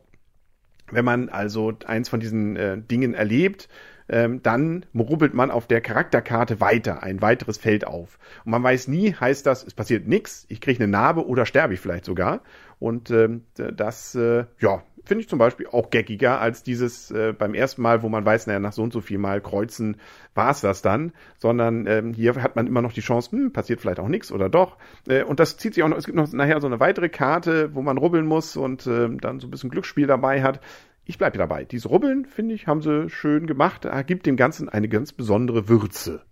Wenn 0.91 1.05
man 1.05 1.29
also 1.29 1.73
eins 1.87 2.09
von 2.09 2.21
diesen 2.21 2.57
äh, 2.57 2.79
Dingen 2.79 3.15
erlebt, 3.15 3.69
ähm, 4.09 4.43
dann 4.43 4.87
rubbelt 4.95 5.35
man 5.35 5.51
auf 5.51 5.67
der 5.67 5.81
Charakterkarte 5.81 6.61
weiter, 6.61 7.03
ein 7.03 7.21
weiteres 7.21 7.59
Feld 7.59 7.87
auf. 7.87 8.19
Und 8.45 8.53
man 8.53 8.63
weiß 8.63 8.89
nie, 8.89 9.13
heißt 9.13 9.45
das, 9.47 9.65
es 9.65 9.75
passiert 9.75 10.07
nichts, 10.07 10.47
ich 10.49 10.61
kriege 10.61 10.83
eine 10.83 10.91
Narbe 10.91 11.27
oder 11.27 11.45
sterbe 11.47 11.75
ich 11.75 11.81
vielleicht 11.81 12.05
sogar. 12.05 12.41
Und 12.79 13.11
ähm, 13.11 13.45
das, 13.55 14.15
äh, 14.15 14.45
ja, 14.61 14.83
finde 15.09 15.23
ich 15.23 15.29
zum 15.29 15.39
Beispiel 15.39 15.67
auch 15.67 15.91
geckiger 15.91 16.41
als 16.41 16.63
dieses 16.63 17.11
äh, 17.11 17.33
beim 17.33 17.55
ersten 17.55 17.83
Mal, 17.83 18.03
wo 18.03 18.09
man 18.09 18.25
weiß, 18.25 18.47
naja, 18.47 18.61
nach 18.61 18.73
so 18.73 18.83
und 18.83 18.93
so 18.93 19.01
viel 19.01 19.19
Mal 19.19 19.41
kreuzen 19.41 19.97
war 20.35 20.51
es 20.51 20.61
das 20.61 20.83
dann, 20.83 21.13
sondern 21.39 21.87
ähm, 21.87 22.13
hier 22.13 22.41
hat 22.43 22.55
man 22.55 22.67
immer 22.67 22.83
noch 22.83 22.93
die 22.93 23.01
Chance, 23.01 23.33
hm, 23.33 23.53
passiert 23.53 23.81
vielleicht 23.81 23.99
auch 23.99 24.09
nichts 24.09 24.31
oder 24.31 24.49
doch. 24.49 24.77
Äh, 25.09 25.25
und 25.25 25.41
das 25.41 25.57
zieht 25.57 25.75
sich 25.75 25.83
auch 25.83 25.89
noch, 25.89 25.97
es 25.97 26.05
gibt 26.05 26.17
noch 26.17 26.31
nachher 26.33 26.61
so 26.61 26.67
eine 26.67 26.79
weitere 26.79 27.09
Karte, 27.09 27.75
wo 27.75 27.83
man 27.83 27.99
rubbeln 27.99 28.27
muss 28.27 28.57
und 28.57 28.87
äh, 28.87 29.09
dann 29.09 29.41
so 29.41 29.49
ein 29.49 29.51
bisschen 29.51 29.71
Glücksspiel 29.71 30.07
dabei 30.07 30.43
hat. 30.43 30.61
Ich 31.07 31.17
bleibe 31.17 31.39
dabei. 31.39 31.65
Diese 31.65 31.89
Rubbeln, 31.89 32.27
finde 32.27 32.55
ich, 32.55 32.67
haben 32.67 32.83
sie 32.83 33.09
schön 33.09 33.47
gemacht, 33.47 33.89
gibt 34.07 34.27
dem 34.27 34.37
Ganzen 34.37 34.69
eine 34.69 34.89
ganz 34.89 35.15
besondere 35.15 35.67
Würze 35.67 36.23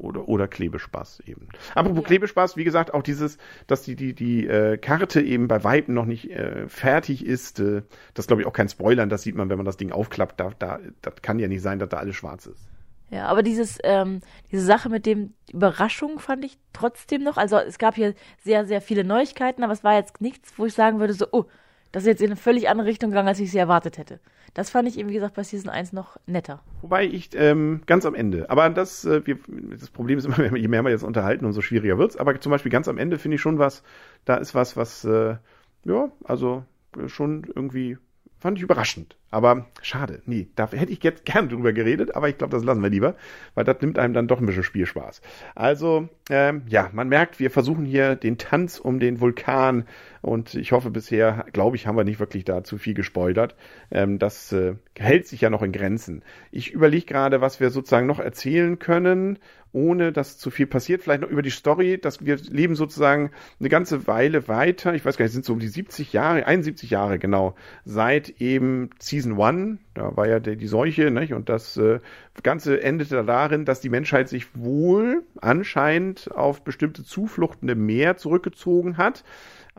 oder, 0.00 0.28
oder 0.28 0.48
Klebespaß 0.48 1.20
eben. 1.26 1.48
Apropos 1.74 2.02
ja. 2.02 2.06
Klebespaß, 2.06 2.56
wie 2.56 2.64
gesagt, 2.64 2.94
auch 2.94 3.02
dieses, 3.02 3.38
dass 3.66 3.82
die, 3.82 3.96
die, 3.96 4.14
die 4.14 4.46
äh, 4.46 4.76
Karte 4.78 5.20
eben 5.20 5.48
bei 5.48 5.62
Weitem 5.64 5.94
noch 5.94 6.06
nicht 6.06 6.30
äh, 6.30 6.68
fertig 6.68 7.24
ist, 7.24 7.60
äh, 7.60 7.82
das 8.14 8.26
glaube 8.26 8.42
ich 8.42 8.48
auch 8.48 8.52
kein 8.52 8.68
Spoilern, 8.68 9.08
das 9.08 9.22
sieht 9.22 9.36
man, 9.36 9.48
wenn 9.48 9.56
man 9.56 9.66
das 9.66 9.76
Ding 9.76 9.92
aufklappt, 9.92 10.40
da, 10.40 10.52
da, 10.58 10.78
das 11.02 11.14
kann 11.22 11.38
ja 11.38 11.48
nicht 11.48 11.62
sein, 11.62 11.78
dass 11.78 11.88
da 11.88 11.98
alles 11.98 12.16
schwarz 12.16 12.46
ist. 12.46 12.68
Ja, 13.10 13.26
aber 13.26 13.42
dieses, 13.42 13.78
ähm, 13.82 14.20
diese 14.52 14.64
Sache 14.64 14.88
mit 14.88 15.04
dem 15.04 15.34
Überraschung 15.52 16.20
fand 16.20 16.44
ich 16.44 16.58
trotzdem 16.72 17.24
noch. 17.24 17.36
Also 17.36 17.58
es 17.58 17.78
gab 17.78 17.96
hier 17.96 18.14
sehr, 18.44 18.64
sehr 18.66 18.80
viele 18.80 19.02
Neuigkeiten, 19.02 19.64
aber 19.64 19.72
es 19.72 19.82
war 19.82 19.94
jetzt 19.94 20.20
nichts, 20.20 20.52
wo 20.56 20.66
ich 20.66 20.74
sagen 20.74 21.00
würde, 21.00 21.12
so, 21.14 21.26
oh, 21.32 21.46
das 21.90 22.04
ist 22.04 22.06
jetzt 22.06 22.22
in 22.22 22.28
eine 22.28 22.36
völlig 22.36 22.68
andere 22.68 22.86
Richtung 22.86 23.10
gegangen, 23.10 23.26
als 23.26 23.40
ich 23.40 23.50
sie 23.50 23.58
erwartet 23.58 23.98
hätte. 23.98 24.20
Das 24.54 24.70
fand 24.70 24.88
ich 24.88 24.98
eben, 24.98 25.08
wie 25.08 25.14
gesagt, 25.14 25.34
bei 25.34 25.42
Season 25.42 25.70
1 25.70 25.92
noch 25.92 26.16
netter. 26.26 26.62
Wobei 26.82 27.04
ich 27.06 27.30
ähm, 27.34 27.82
ganz 27.86 28.04
am 28.04 28.14
Ende, 28.14 28.50
aber 28.50 28.68
das, 28.70 29.04
äh, 29.04 29.24
wir, 29.26 29.38
das 29.78 29.90
Problem 29.90 30.18
ist 30.18 30.24
immer, 30.24 30.56
je 30.56 30.68
mehr 30.68 30.82
wir 30.82 30.90
jetzt 30.90 31.04
unterhalten, 31.04 31.44
umso 31.44 31.60
schwieriger 31.60 31.98
wird's. 31.98 32.16
Aber 32.16 32.38
zum 32.40 32.50
Beispiel 32.50 32.72
ganz 32.72 32.88
am 32.88 32.98
Ende 32.98 33.18
finde 33.18 33.36
ich 33.36 33.40
schon 33.40 33.58
was, 33.58 33.82
da 34.24 34.36
ist 34.36 34.54
was, 34.54 34.76
was, 34.76 35.04
äh, 35.04 35.36
ja, 35.84 36.10
also 36.24 36.64
schon 37.06 37.44
irgendwie 37.54 37.98
fand 38.40 38.58
ich 38.58 38.64
überraschend. 38.64 39.16
Aber 39.30 39.66
schade, 39.80 40.22
nee, 40.26 40.48
da 40.56 40.68
hätte 40.72 40.92
ich 40.92 41.04
jetzt 41.04 41.24
gern 41.24 41.48
drüber 41.48 41.72
geredet, 41.72 42.16
aber 42.16 42.28
ich 42.28 42.38
glaube, 42.38 42.52
das 42.52 42.64
lassen 42.64 42.82
wir 42.82 42.90
lieber, 42.90 43.14
weil 43.54 43.64
das 43.64 43.80
nimmt 43.80 43.98
einem 43.98 44.12
dann 44.12 44.26
doch 44.26 44.40
ein 44.40 44.46
bisschen 44.46 44.64
Spielspaß. 44.64 45.20
Also, 45.54 46.08
ähm, 46.30 46.62
ja, 46.66 46.90
man 46.92 47.08
merkt, 47.08 47.38
wir 47.38 47.50
versuchen 47.50 47.84
hier 47.84 48.16
den 48.16 48.38
Tanz 48.38 48.80
um 48.80 48.98
den 48.98 49.20
Vulkan 49.20 49.86
und 50.22 50.54
ich 50.54 50.72
hoffe 50.72 50.90
bisher, 50.90 51.46
glaube 51.52 51.76
ich, 51.76 51.86
haben 51.86 51.96
wir 51.96 52.04
nicht 52.04 52.18
wirklich 52.18 52.44
da 52.44 52.64
zu 52.64 52.76
viel 52.76 52.94
gespoilert. 52.94 53.54
Ähm, 53.90 54.18
das 54.18 54.50
äh, 54.52 54.74
hält 54.98 55.28
sich 55.28 55.42
ja 55.42 55.50
noch 55.50 55.62
in 55.62 55.72
Grenzen. 55.72 56.22
Ich 56.50 56.72
überlege 56.72 57.06
gerade, 57.06 57.40
was 57.40 57.60
wir 57.60 57.70
sozusagen 57.70 58.06
noch 58.06 58.18
erzählen 58.18 58.78
können, 58.78 59.38
ohne 59.72 60.12
dass 60.12 60.38
zu 60.38 60.50
viel 60.50 60.66
passiert. 60.66 61.02
Vielleicht 61.02 61.22
noch 61.22 61.28
über 61.28 61.42
die 61.42 61.50
Story, 61.50 61.98
dass 61.98 62.24
wir 62.24 62.36
leben 62.36 62.74
sozusagen 62.74 63.30
eine 63.58 63.68
ganze 63.68 64.06
Weile 64.06 64.48
weiter. 64.48 64.94
Ich 64.94 65.04
weiß 65.04 65.16
gar 65.16 65.24
nicht, 65.24 65.32
sind 65.32 65.44
so 65.44 65.52
um 65.52 65.58
die 65.58 65.68
70 65.68 66.12
Jahre, 66.12 66.46
71 66.46 66.90
Jahre 66.90 67.18
genau, 67.18 67.54
seit 67.84 68.40
eben 68.40 68.90
Season 68.98 69.38
One, 69.38 69.78
da 69.94 70.16
war 70.16 70.26
ja 70.26 70.40
die, 70.40 70.66
Seuche, 70.66 71.10
nicht? 71.10 71.32
und 71.32 71.48
das 71.48 71.76
äh, 71.76 72.00
Ganze 72.42 72.82
endete 72.82 73.24
darin, 73.24 73.64
dass 73.64 73.80
die 73.80 73.90
Menschheit 73.90 74.28
sich 74.28 74.46
wohl 74.54 75.22
anscheinend 75.40 76.30
auf 76.34 76.62
bestimmte 76.62 77.04
Zufluchten 77.04 77.68
im 77.68 77.86
Meer 77.86 78.16
zurückgezogen 78.16 78.96
hat. 78.96 79.24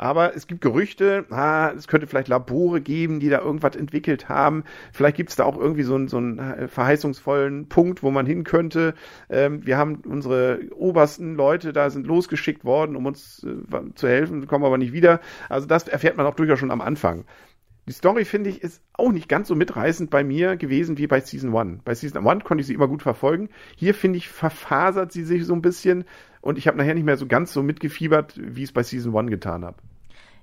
Aber 0.01 0.35
es 0.35 0.47
gibt 0.47 0.61
Gerüchte, 0.61 1.25
ah, 1.29 1.71
es 1.77 1.87
könnte 1.87 2.07
vielleicht 2.07 2.27
Labore 2.27 2.81
geben, 2.81 3.19
die 3.19 3.29
da 3.29 3.39
irgendwas 3.39 3.75
entwickelt 3.75 4.29
haben. 4.29 4.63
Vielleicht 4.91 5.15
gibt 5.15 5.29
es 5.29 5.35
da 5.35 5.43
auch 5.43 5.55
irgendwie 5.55 5.83
so 5.83 5.93
einen, 5.93 6.07
so 6.07 6.17
einen 6.17 6.39
äh, 6.39 6.67
verheißungsvollen 6.67 7.69
Punkt, 7.69 8.01
wo 8.01 8.09
man 8.09 8.25
hin 8.25 8.43
könnte. 8.43 8.95
Ähm, 9.29 9.63
wir 9.63 9.77
haben 9.77 10.01
unsere 10.07 10.61
obersten 10.75 11.35
Leute 11.35 11.71
da 11.71 11.91
sind 11.91 12.07
losgeschickt 12.07 12.65
worden, 12.65 12.95
um 12.95 13.05
uns 13.05 13.45
äh, 13.45 13.93
zu 13.93 14.07
helfen, 14.07 14.47
kommen 14.47 14.65
aber 14.65 14.79
nicht 14.79 14.91
wieder. 14.91 15.19
Also 15.49 15.67
das 15.67 15.87
erfährt 15.87 16.17
man 16.17 16.25
auch 16.25 16.33
durchaus 16.33 16.57
schon 16.57 16.71
am 16.71 16.81
Anfang. 16.81 17.25
Die 17.87 17.93
Story, 17.93 18.25
finde 18.25 18.49
ich, 18.49 18.63
ist 18.63 18.81
auch 18.93 19.11
nicht 19.11 19.29
ganz 19.29 19.49
so 19.49 19.55
mitreißend 19.55 20.09
bei 20.09 20.23
mir 20.23 20.57
gewesen 20.57 20.97
wie 20.97 21.05
bei 21.05 21.19
Season 21.19 21.55
1. 21.55 21.83
Bei 21.83 21.93
Season 21.93 22.27
1 22.27 22.43
konnte 22.43 22.61
ich 22.61 22.67
sie 22.67 22.73
immer 22.73 22.87
gut 22.87 23.03
verfolgen. 23.03 23.49
Hier, 23.75 23.93
finde 23.93 24.17
ich, 24.17 24.29
verfasert 24.29 25.11
sie 25.11 25.23
sich 25.23 25.45
so 25.45 25.53
ein 25.53 25.61
bisschen 25.61 26.05
und 26.41 26.57
ich 26.57 26.67
habe 26.67 26.77
nachher 26.79 26.95
nicht 26.95 27.05
mehr 27.05 27.17
so 27.17 27.27
ganz 27.27 27.53
so 27.53 27.61
mitgefiebert, 27.61 28.33
wie 28.35 28.63
ich 28.63 28.69
es 28.69 28.73
bei 28.73 28.81
Season 28.81 29.15
1 29.15 29.29
getan 29.29 29.63
habe. 29.63 29.77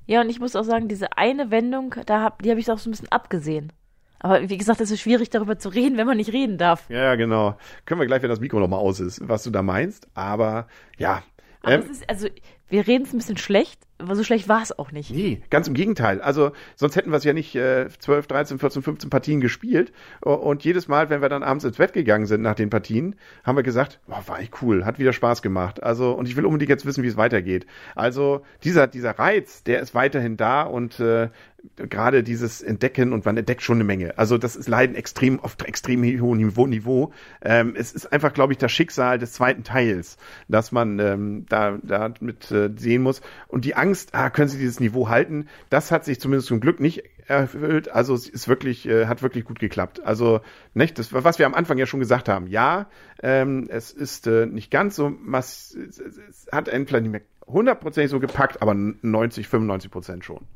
Ja, 0.08 0.22
und 0.22 0.30
ich 0.30 0.40
muss 0.40 0.56
auch 0.56 0.64
sagen, 0.64 0.88
diese 0.88 1.18
eine 1.18 1.50
Wendung, 1.50 1.94
da 2.06 2.22
hab, 2.22 2.40
die 2.42 2.48
habe 2.48 2.58
ich 2.58 2.70
auch 2.70 2.78
so 2.78 2.88
ein 2.88 2.92
bisschen 2.92 3.12
abgesehen. 3.12 3.74
Aber 4.20 4.48
wie 4.48 4.56
gesagt, 4.56 4.80
es 4.80 4.90
ist 4.90 5.00
schwierig, 5.00 5.28
darüber 5.28 5.58
zu 5.58 5.68
reden, 5.68 5.98
wenn 5.98 6.06
man 6.06 6.16
nicht 6.16 6.32
reden 6.32 6.56
darf. 6.56 6.88
Ja, 6.88 7.14
genau. 7.14 7.58
Können 7.84 8.00
wir 8.00 8.06
gleich, 8.06 8.22
wenn 8.22 8.30
das 8.30 8.40
Mikro 8.40 8.58
nochmal 8.58 8.80
aus 8.80 9.00
ist, 9.00 9.20
was 9.28 9.42
du 9.42 9.50
da 9.50 9.62
meinst. 9.62 10.08
Aber 10.14 10.66
ja. 10.96 11.22
Aber 11.60 11.74
ähm, 11.74 11.90
ist, 11.90 12.08
also, 12.08 12.26
wir 12.68 12.86
reden 12.86 13.04
es 13.04 13.12
ein 13.12 13.18
bisschen 13.18 13.38
schlecht, 13.38 13.80
aber 13.98 14.14
so 14.14 14.22
schlecht 14.22 14.48
war 14.48 14.62
es 14.62 14.78
auch 14.78 14.92
nicht. 14.92 15.10
Nee, 15.10 15.42
ganz 15.50 15.66
im 15.66 15.74
Gegenteil. 15.74 16.20
Also 16.20 16.52
sonst 16.76 16.94
hätten 16.94 17.10
wir 17.10 17.16
es 17.16 17.24
ja 17.24 17.32
nicht 17.32 17.56
äh, 17.56 17.88
12, 17.98 18.26
13, 18.28 18.58
14, 18.58 18.82
15 18.82 19.10
Partien 19.10 19.40
gespielt. 19.40 19.92
Und 20.20 20.64
jedes 20.64 20.86
Mal, 20.86 21.10
wenn 21.10 21.20
wir 21.20 21.28
dann 21.28 21.42
abends 21.42 21.64
ins 21.64 21.78
Bett 21.78 21.92
gegangen 21.92 22.26
sind 22.26 22.42
nach 22.42 22.54
den 22.54 22.70
Partien, 22.70 23.16
haben 23.42 23.56
wir 23.56 23.64
gesagt, 23.64 24.00
boah, 24.06 24.22
war 24.26 24.40
echt 24.40 24.62
cool, 24.62 24.84
hat 24.84 24.98
wieder 24.98 25.12
Spaß 25.12 25.42
gemacht. 25.42 25.82
Also, 25.82 26.12
und 26.12 26.28
ich 26.28 26.36
will 26.36 26.46
unbedingt 26.46 26.70
jetzt 26.70 26.86
wissen, 26.86 27.02
wie 27.02 27.08
es 27.08 27.16
weitergeht. 27.16 27.66
Also 27.96 28.42
dieser, 28.62 28.86
dieser 28.86 29.18
Reiz, 29.18 29.64
der 29.64 29.80
ist 29.80 29.94
weiterhin 29.94 30.36
da 30.36 30.62
und 30.62 31.00
äh, 31.00 31.28
gerade 31.76 32.22
dieses 32.22 32.62
Entdecken 32.62 33.12
und 33.12 33.24
man 33.24 33.36
entdeckt 33.36 33.62
schon 33.62 33.78
eine 33.78 33.84
Menge. 33.84 34.16
Also 34.16 34.38
das 34.38 34.56
ist 34.56 34.68
Leiden 34.68 34.94
extrem 34.94 35.40
auf 35.40 35.56
extrem 35.64 36.02
hohem 36.20 36.38
Niveau. 36.38 36.66
Niveau. 36.66 37.12
Ähm, 37.42 37.74
es 37.76 37.92
ist 37.92 38.12
einfach, 38.12 38.32
glaube 38.32 38.52
ich, 38.52 38.58
das 38.58 38.72
Schicksal 38.72 39.18
des 39.18 39.32
zweiten 39.32 39.64
Teils, 39.64 40.16
dass 40.48 40.72
man 40.72 40.98
ähm, 40.98 41.46
da, 41.48 41.78
da 41.82 42.12
mit 42.20 42.50
äh, 42.50 42.57
sehen 42.76 43.02
muss. 43.02 43.20
Und 43.46 43.64
die 43.64 43.74
Angst, 43.74 44.10
ah, 44.14 44.30
können 44.30 44.48
sie 44.48 44.58
dieses 44.58 44.80
Niveau 44.80 45.08
halten, 45.08 45.48
das 45.70 45.90
hat 45.90 46.04
sich 46.04 46.20
zumindest 46.20 46.48
zum 46.48 46.60
Glück 46.60 46.80
nicht 46.80 47.04
erfüllt. 47.26 47.90
Also 47.90 48.14
es 48.14 48.28
ist 48.28 48.48
wirklich, 48.48 48.88
äh, 48.88 49.06
hat 49.06 49.22
wirklich 49.22 49.44
gut 49.44 49.58
geklappt. 49.58 50.02
Also 50.04 50.40
nicht, 50.74 50.98
das, 50.98 51.12
was 51.12 51.38
wir 51.38 51.46
am 51.46 51.54
Anfang 51.54 51.78
ja 51.78 51.86
schon 51.86 52.00
gesagt 52.00 52.28
haben. 52.28 52.46
Ja, 52.46 52.86
ähm, 53.22 53.66
es 53.70 53.92
ist 53.92 54.26
äh, 54.26 54.46
nicht 54.46 54.70
ganz 54.70 54.96
so, 54.96 55.10
mass 55.10 55.76
es 55.76 56.48
hat 56.52 56.68
vielleicht 56.68 56.92
nicht 56.92 57.12
mehr 57.12 57.22
hundertprozentig 57.46 58.10
so 58.10 58.20
gepackt, 58.20 58.62
aber 58.62 58.74
90, 58.74 59.48
95 59.48 59.90
Prozent 59.90 60.24
schon. 60.24 60.46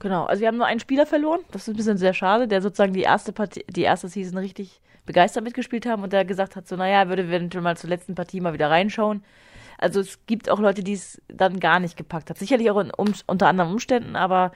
Genau, 0.00 0.24
also 0.24 0.40
wir 0.40 0.48
haben 0.48 0.56
nur 0.56 0.66
einen 0.66 0.80
Spieler 0.80 1.06
verloren. 1.06 1.40
Das 1.50 1.62
ist 1.62 1.68
ein 1.68 1.76
bisschen 1.76 1.98
sehr 1.98 2.14
schade, 2.14 2.46
der 2.46 2.62
sozusagen 2.62 2.92
die 2.92 3.02
erste 3.02 3.32
Partie, 3.32 3.64
die 3.68 3.82
erste 3.82 4.08
Season 4.08 4.38
richtig 4.38 4.80
begeistert 5.06 5.42
mitgespielt 5.42 5.86
haben 5.86 6.02
und 6.02 6.12
der 6.12 6.24
gesagt 6.24 6.54
hat, 6.54 6.68
so, 6.68 6.76
naja, 6.76 7.08
würde 7.08 7.22
eventuell 7.22 7.62
mal 7.62 7.76
zur 7.76 7.90
letzten 7.90 8.14
Partie 8.14 8.40
mal 8.40 8.52
wieder 8.52 8.70
reinschauen. 8.70 9.24
Also 9.78 10.00
es 10.00 10.18
gibt 10.26 10.50
auch 10.50 10.58
Leute, 10.58 10.82
die 10.82 10.92
es 10.92 11.22
dann 11.28 11.60
gar 11.60 11.80
nicht 11.80 11.96
gepackt 11.96 12.30
hat. 12.30 12.38
Sicherlich 12.38 12.70
auch 12.70 12.78
in, 12.78 12.90
um, 12.90 13.12
unter 13.26 13.46
anderen 13.46 13.70
Umständen, 13.72 14.16
aber 14.16 14.52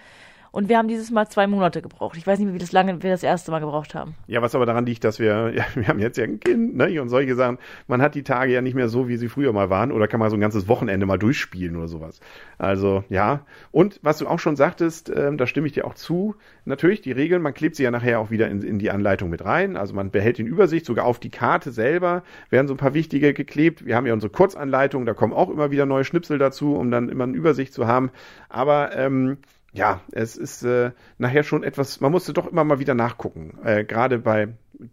und 0.53 0.69
wir 0.69 0.77
haben 0.77 0.87
dieses 0.87 1.11
Mal 1.11 1.29
zwei 1.29 1.47
Monate 1.47 1.81
gebraucht. 1.83 2.17
Ich 2.17 2.27
weiß 2.27 2.39
nicht, 2.39 2.53
wie 2.53 2.59
das 2.59 2.73
lange 2.73 3.03
wir 3.03 3.11
das 3.11 3.23
erste 3.23 3.51
Mal 3.51 3.61
gebraucht 3.61 3.95
haben. 3.95 4.15
Ja, 4.27 4.43
was 4.43 4.55
aber 4.55 4.67
daran 4.67 4.85
liegt, 4.85 5.03
dass 5.03 5.19
wir, 5.19 5.51
ja, 5.57 5.65
wir 5.75 5.89
haben 5.89 5.99
jetzt 5.99 6.19
ja 6.19 6.25
ein 6.25 6.41
Kind, 6.41 6.77
ne? 6.77 7.01
Und 7.01 7.09
solche 7.09 7.35
Sachen, 7.35 7.59
man 7.89 8.03
hat 8.03 8.15
die 8.15 8.23
Tage 8.23 8.53
ja 8.53 8.61
nicht 8.61 8.75
mehr 8.75 8.89
so, 8.89 9.09
wie 9.09 9.17
sie 9.17 9.29
früher 9.29 9.53
mal 9.53 9.71
waren, 9.71 9.91
oder 9.91 10.07
kann 10.09 10.21
man 10.21 10.31
so 10.31 10.37
ein 10.37 10.41
ganzes 10.41 10.69
Wochenende 10.69 11.07
mal 11.07 11.19
durchspielen 11.19 11.75
oder 11.77 11.89
sowas. 11.89 12.21
Also, 12.59 13.03
ja. 13.09 13.47
Und 13.71 13.99
was 14.03 14.19
du 14.19 14.29
auch 14.29 14.39
schon 14.39 14.57
sagtest, 14.57 15.11
ähm, 15.15 15.39
da 15.39 15.47
stimme 15.47 15.67
ich 15.67 15.73
dir 15.73 15.87
auch 15.87 15.95
zu. 15.95 16.37
Natürlich, 16.67 17.01
die 17.01 17.13
Regeln, 17.13 17.41
man 17.41 17.55
klebt 17.55 17.77
sie 17.77 17.83
ja 17.83 17.91
nachher 17.91 18.21
auch 18.21 18.31
wieder 18.31 18.49
in, 18.49 18.63
in 18.63 18.79
die 18.79 18.91
Anleitung 18.91 19.31
mit 19.31 19.45
rein. 19.45 19.77
Also 19.79 19.95
man 19.95 20.11
behält 20.11 20.37
die 20.37 20.43
Übersicht, 20.43 20.85
sogar 20.85 21.07
auf 21.07 21.19
die 21.19 21.31
Karte 21.31 21.73
selber 21.73 22.23
werden 22.51 22.69
so 22.69 22.75
ein 22.75 22.79
paar 22.79 22.95
wichtige 22.95 23.33
geklebt. 23.33 23.87
Wir 23.87 23.97
haben 23.97 24.07
ja 24.07 24.13
unsere 24.13 24.31
Kurzanleitung, 24.31 25.07
da 25.07 25.15
kommen 25.15 25.33
auch 25.33 25.49
immer 25.49 25.71
wieder 25.71 25.87
neue 25.87 26.05
Schnipsel 26.05 26.39
dazu, 26.39 26.77
um 26.77 26.91
dann 26.91 27.09
immer 27.09 27.25
eine 27.25 27.37
Übersicht 27.37 27.73
zu 27.73 27.87
haben. 27.87 28.11
Aber 28.49 28.95
ähm, 28.97 29.39
ja, 29.73 30.01
es 30.13 30.37
ist 30.37 30.63
äh, 30.63 30.93
nachher 31.19 31.43
schon 31.43 31.63
etwas, 31.63 32.01
man 32.01 32.13
musste 32.13 32.33
doch 32.33 32.47
immer 32.47 32.65
mal 32.65 32.79
wieder 32.79 32.95
nachgucken, 32.95 33.59
äh, 33.65 33.85
gerade 33.85 34.19
bei 34.19 34.49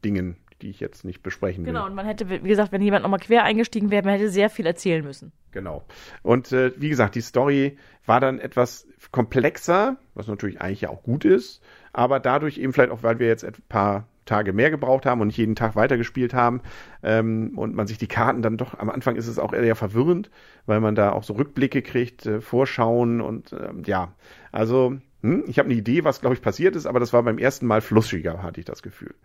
Dingen, 0.06 0.38
die 0.62 0.70
ich 0.70 0.80
jetzt 0.80 1.06
nicht 1.06 1.22
besprechen 1.22 1.66
will. 1.66 1.74
Genau, 1.74 1.86
und 1.86 1.96
man 1.96 2.06
hätte, 2.06 2.30
wie 2.30 2.48
gesagt, 2.48 2.72
wenn 2.72 2.82
jemand 2.82 3.04
nochmal 3.04 3.20
quer 3.20 3.44
eingestiegen 3.44 3.92
wäre, 3.92 4.04
man 4.04 4.14
hätte 4.14 4.30
sehr 4.30 4.50
viel 4.50 4.66
erzählen 4.66 5.04
müssen. 5.04 5.32
Genau. 5.52 5.84
Und 6.22 6.52
äh, 6.52 6.72
wie 6.78 6.90
gesagt, 6.90 7.16
die 7.16 7.22
Story 7.22 7.78
war 8.06 8.20
dann 8.20 8.40
etwas 8.40 8.88
komplexer, 9.12 9.98
was 10.14 10.28
natürlich 10.28 10.62
eigentlich 10.62 10.82
ja 10.82 10.90
auch 10.90 11.04
gut 11.04 11.26
ist, 11.26 11.62
aber 11.94 12.20
dadurch 12.20 12.58
eben 12.58 12.74
vielleicht 12.74 12.92
auch, 12.92 13.04
weil 13.04 13.20
wir 13.20 13.28
jetzt 13.28 13.44
ein 13.44 13.54
paar 13.68 14.08
Tage 14.30 14.54
mehr 14.54 14.70
gebraucht 14.70 15.06
haben 15.06 15.22
und 15.22 15.28
nicht 15.28 15.38
jeden 15.38 15.56
Tag 15.56 15.76
weitergespielt 15.76 16.34
haben 16.34 16.62
ähm, 17.04 17.54
und 17.56 17.76
man 17.76 17.88
sich 17.88 17.98
die 17.98 18.08
Karten 18.08 18.42
dann 18.42 18.58
doch, 18.58 18.78
am 18.80 18.90
Anfang 18.90 19.16
ist 19.16 19.28
es 19.28 19.40
auch 19.40 19.54
eher 19.54 19.76
verwirrend, 19.76 20.30
weil 20.66 20.80
man 20.80 20.96
da 20.96 21.12
auch 21.12 21.24
so 21.24 21.34
Rückblicke 21.34 21.82
kriegt, 21.82 22.26
äh, 22.26 22.40
Vorschauen 22.40 23.22
und 23.22 23.54
ähm, 23.54 23.84
ja, 23.86 24.14
also 24.52 24.96
hm, 25.22 25.44
ich 25.48 25.60
habe 25.60 25.68
eine 25.68 25.78
Idee, 25.78 26.04
was 26.04 26.22
glaube 26.22 26.36
ich 26.36 26.42
passiert 26.42 26.76
ist, 26.76 26.86
aber 26.86 27.00
das 27.00 27.12
war 27.12 27.24
beim 27.24 27.38
ersten 27.38 27.66
Mal 27.66 27.82
flussiger, 27.82 28.42
hatte 28.44 28.60
ich 28.60 28.66
das 28.66 28.82
Gefühl. 28.84 29.16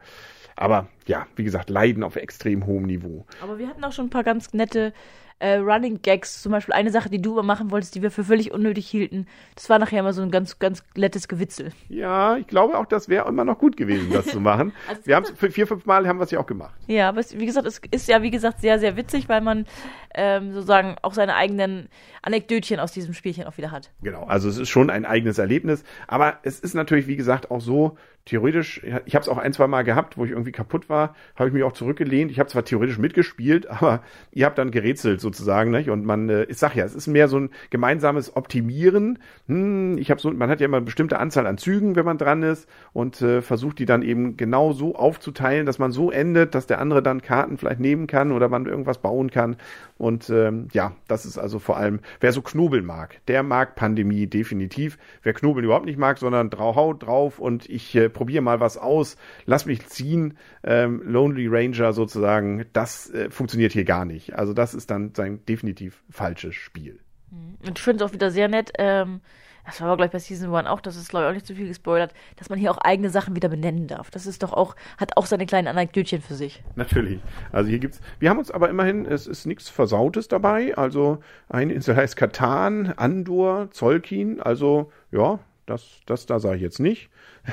Aber 0.56 0.88
ja, 1.06 1.26
wie 1.36 1.44
gesagt, 1.44 1.68
Leiden 1.68 2.02
auf 2.02 2.16
extrem 2.16 2.66
hohem 2.66 2.84
Niveau. 2.84 3.26
Aber 3.42 3.58
wir 3.58 3.68
hatten 3.68 3.84
auch 3.84 3.92
schon 3.92 4.06
ein 4.06 4.10
paar 4.10 4.24
ganz 4.24 4.52
nette 4.52 4.92
äh, 5.38 5.56
Running 5.56 6.00
Gags, 6.02 6.42
zum 6.42 6.52
Beispiel 6.52 6.74
eine 6.74 6.90
Sache, 6.90 7.10
die 7.10 7.20
du 7.20 7.32
immer 7.32 7.42
machen 7.42 7.70
wolltest, 7.70 7.94
die 7.94 8.02
wir 8.02 8.10
für 8.10 8.24
völlig 8.24 8.52
unnötig 8.52 8.88
hielten. 8.88 9.26
Das 9.54 9.68
war 9.68 9.78
nachher 9.78 10.00
immer 10.00 10.12
so 10.12 10.22
ein 10.22 10.30
ganz, 10.30 10.58
ganz 10.58 10.82
nettes 10.96 11.28
Gewitzel. 11.28 11.72
Ja, 11.88 12.36
ich 12.36 12.46
glaube 12.46 12.78
auch, 12.78 12.86
das 12.86 13.08
wäre 13.08 13.28
immer 13.28 13.44
noch 13.44 13.58
gut 13.58 13.76
gewesen, 13.76 14.10
das 14.12 14.26
zu 14.26 14.40
machen. 14.40 14.72
also 14.88 15.02
wir 15.04 15.16
haben 15.16 15.24
es 15.24 15.54
vier, 15.54 15.66
fünf 15.66 15.86
Mal 15.86 16.06
haben 16.06 16.18
wir 16.18 16.24
es 16.24 16.30
ja 16.30 16.40
auch 16.40 16.46
gemacht. 16.46 16.74
Ja, 16.86 17.08
aber 17.08 17.20
es, 17.20 17.38
wie 17.38 17.46
gesagt, 17.46 17.66
es 17.66 17.80
ist 17.90 18.08
ja, 18.08 18.22
wie 18.22 18.30
gesagt, 18.30 18.60
sehr, 18.60 18.78
sehr 18.78 18.96
witzig, 18.96 19.28
weil 19.28 19.40
man 19.40 19.66
ähm, 20.14 20.52
sozusagen 20.52 20.96
auch 21.02 21.14
seine 21.14 21.34
eigenen 21.34 21.88
Anekdötchen 22.22 22.80
aus 22.80 22.92
diesem 22.92 23.14
Spielchen 23.14 23.44
auch 23.44 23.56
wieder 23.58 23.70
hat. 23.70 23.90
Genau, 24.02 24.24
also 24.24 24.48
es 24.48 24.58
ist 24.58 24.68
schon 24.68 24.90
ein 24.90 25.04
eigenes 25.04 25.38
Erlebnis, 25.38 25.84
aber 26.06 26.38
es 26.42 26.60
ist 26.60 26.74
natürlich, 26.74 27.06
wie 27.06 27.16
gesagt, 27.16 27.50
auch 27.50 27.60
so, 27.60 27.96
theoretisch, 28.26 28.82
ich 29.04 29.14
habe 29.14 29.22
es 29.22 29.28
auch 29.28 29.36
ein, 29.36 29.52
zwei 29.52 29.66
Mal 29.66 29.82
gehabt, 29.82 30.16
wo 30.16 30.24
ich 30.24 30.30
irgendwie 30.30 30.52
kaputt 30.52 30.88
war, 30.88 31.14
habe 31.36 31.48
ich 31.48 31.54
mich 31.54 31.62
auch 31.62 31.72
zurückgelehnt. 31.72 32.30
Ich 32.30 32.38
habe 32.38 32.48
zwar 32.48 32.64
theoretisch 32.64 32.98
mitgespielt, 32.98 33.68
aber 33.70 34.02
ihr 34.32 34.46
habt 34.46 34.56
dann 34.58 34.70
gerätselt 34.70 35.20
sozusagen, 35.20 35.70
nicht? 35.70 35.90
Und 35.90 36.04
man, 36.04 36.28
äh, 36.30 36.44
ich 36.44 36.56
sag 36.56 36.74
ja, 36.74 36.84
es 36.84 36.94
ist 36.94 37.06
mehr 37.06 37.28
so 37.28 37.38
ein 37.38 37.50
gemeinsames 37.70 38.34
Optimieren. 38.34 39.18
Hm, 39.46 39.98
ich 39.98 40.10
habe 40.10 40.20
so, 40.20 40.30
man 40.30 40.48
hat 40.48 40.60
ja 40.60 40.66
immer 40.66 40.78
eine 40.78 40.86
bestimmte 40.86 41.18
Anzahl 41.18 41.46
an 41.46 41.58
Zügen, 41.58 41.96
wenn 41.96 42.06
man 42.06 42.16
dran 42.16 42.42
ist 42.42 42.68
und 42.92 43.20
äh, 43.20 43.42
versucht 43.42 43.78
die 43.78 43.84
dann 43.84 44.02
eben 44.02 44.36
genau 44.36 44.72
so 44.72 44.94
aufzuteilen, 44.94 45.66
dass 45.66 45.78
man 45.78 45.92
so 45.92 46.10
endet, 46.10 46.54
dass 46.54 46.66
der 46.66 46.80
andere 46.80 47.02
dann 47.02 47.20
Karten 47.20 47.58
vielleicht 47.58 47.80
nehmen 47.80 48.06
kann 48.06 48.32
oder 48.32 48.48
man 48.48 48.64
irgendwas 48.64 48.98
bauen 48.98 49.30
kann. 49.30 49.56
Und 49.98 50.30
ähm, 50.30 50.68
ja, 50.72 50.92
das 51.08 51.26
ist 51.26 51.36
also 51.38 51.58
vor 51.58 51.76
allem, 51.76 52.00
wer 52.20 52.32
so 52.32 52.40
Knobeln 52.40 52.86
mag, 52.86 53.20
der 53.28 53.42
mag 53.42 53.74
Pandemie 53.76 54.26
definitiv. 54.26 54.98
Wer 55.22 55.34
Knobeln 55.34 55.64
überhaupt 55.64 55.86
nicht 55.86 55.98
mag, 55.98 56.18
sondern 56.18 56.50
drau, 56.50 56.74
haut 56.74 57.04
drauf 57.04 57.38
und 57.38 57.68
ich 57.68 57.94
äh, 57.94 58.08
probiere 58.14 58.42
mal 58.42 58.60
was 58.60 58.78
aus, 58.78 59.16
lass 59.44 59.66
mich 59.66 59.86
ziehen, 59.86 60.38
ähm, 60.62 61.02
Lonely 61.04 61.46
Ranger 61.48 61.92
sozusagen, 61.92 62.64
das 62.72 63.10
äh, 63.10 63.28
funktioniert 63.30 63.72
hier 63.72 63.84
gar 63.84 64.06
nicht. 64.06 64.34
Also 64.34 64.54
das 64.54 64.72
ist 64.72 64.90
dann 64.90 65.12
sein 65.14 65.44
definitiv 65.46 66.02
falsches 66.08 66.54
Spiel. 66.54 67.00
Mhm. 67.30 67.58
Und 67.66 67.78
ich 67.78 67.84
finde 67.84 68.02
es 68.02 68.10
auch 68.10 68.14
wieder 68.14 68.30
sehr 68.30 68.48
nett, 68.48 68.72
ähm, 68.78 69.20
das 69.64 69.80
war 69.80 69.88
aber 69.88 69.96
gleich 69.96 70.10
bei 70.10 70.18
Season 70.18 70.54
1 70.54 70.68
auch, 70.68 70.80
das 70.80 70.96
ist 70.96 71.08
glaube 71.08 71.24
ich 71.24 71.30
auch 71.30 71.34
nicht 71.34 71.46
zu 71.46 71.54
viel 71.54 71.66
gespoilert, 71.66 72.12
dass 72.36 72.50
man 72.50 72.58
hier 72.58 72.70
auch 72.70 72.78
eigene 72.78 73.08
Sachen 73.08 73.34
wieder 73.34 73.48
benennen 73.48 73.86
darf. 73.86 74.10
Das 74.10 74.26
ist 74.26 74.42
doch 74.42 74.52
auch, 74.52 74.76
hat 74.98 75.16
auch 75.16 75.26
seine 75.26 75.46
kleinen 75.46 75.68
Anekdötchen 75.68 76.20
für 76.20 76.34
sich. 76.34 76.62
Natürlich. 76.76 77.20
Also 77.50 77.70
hier 77.70 77.78
gibt's, 77.78 78.00
wir 78.18 78.30
haben 78.30 78.38
uns 78.38 78.50
aber 78.50 78.68
immerhin, 78.68 79.06
es 79.06 79.26
ist 79.26 79.46
nichts 79.46 79.68
Versautes 79.70 80.28
dabei, 80.28 80.76
also 80.76 81.18
ein 81.48 81.70
Insel 81.70 81.96
heißt 81.96 82.16
Katan, 82.16 82.92
Andor, 82.96 83.70
Zolkin, 83.70 84.40
also 84.40 84.92
ja, 85.10 85.38
das, 85.66 86.00
das 86.06 86.26
da 86.26 86.38
sage 86.38 86.56
ich 86.56 86.62
jetzt 86.62 86.80
nicht. 86.80 87.10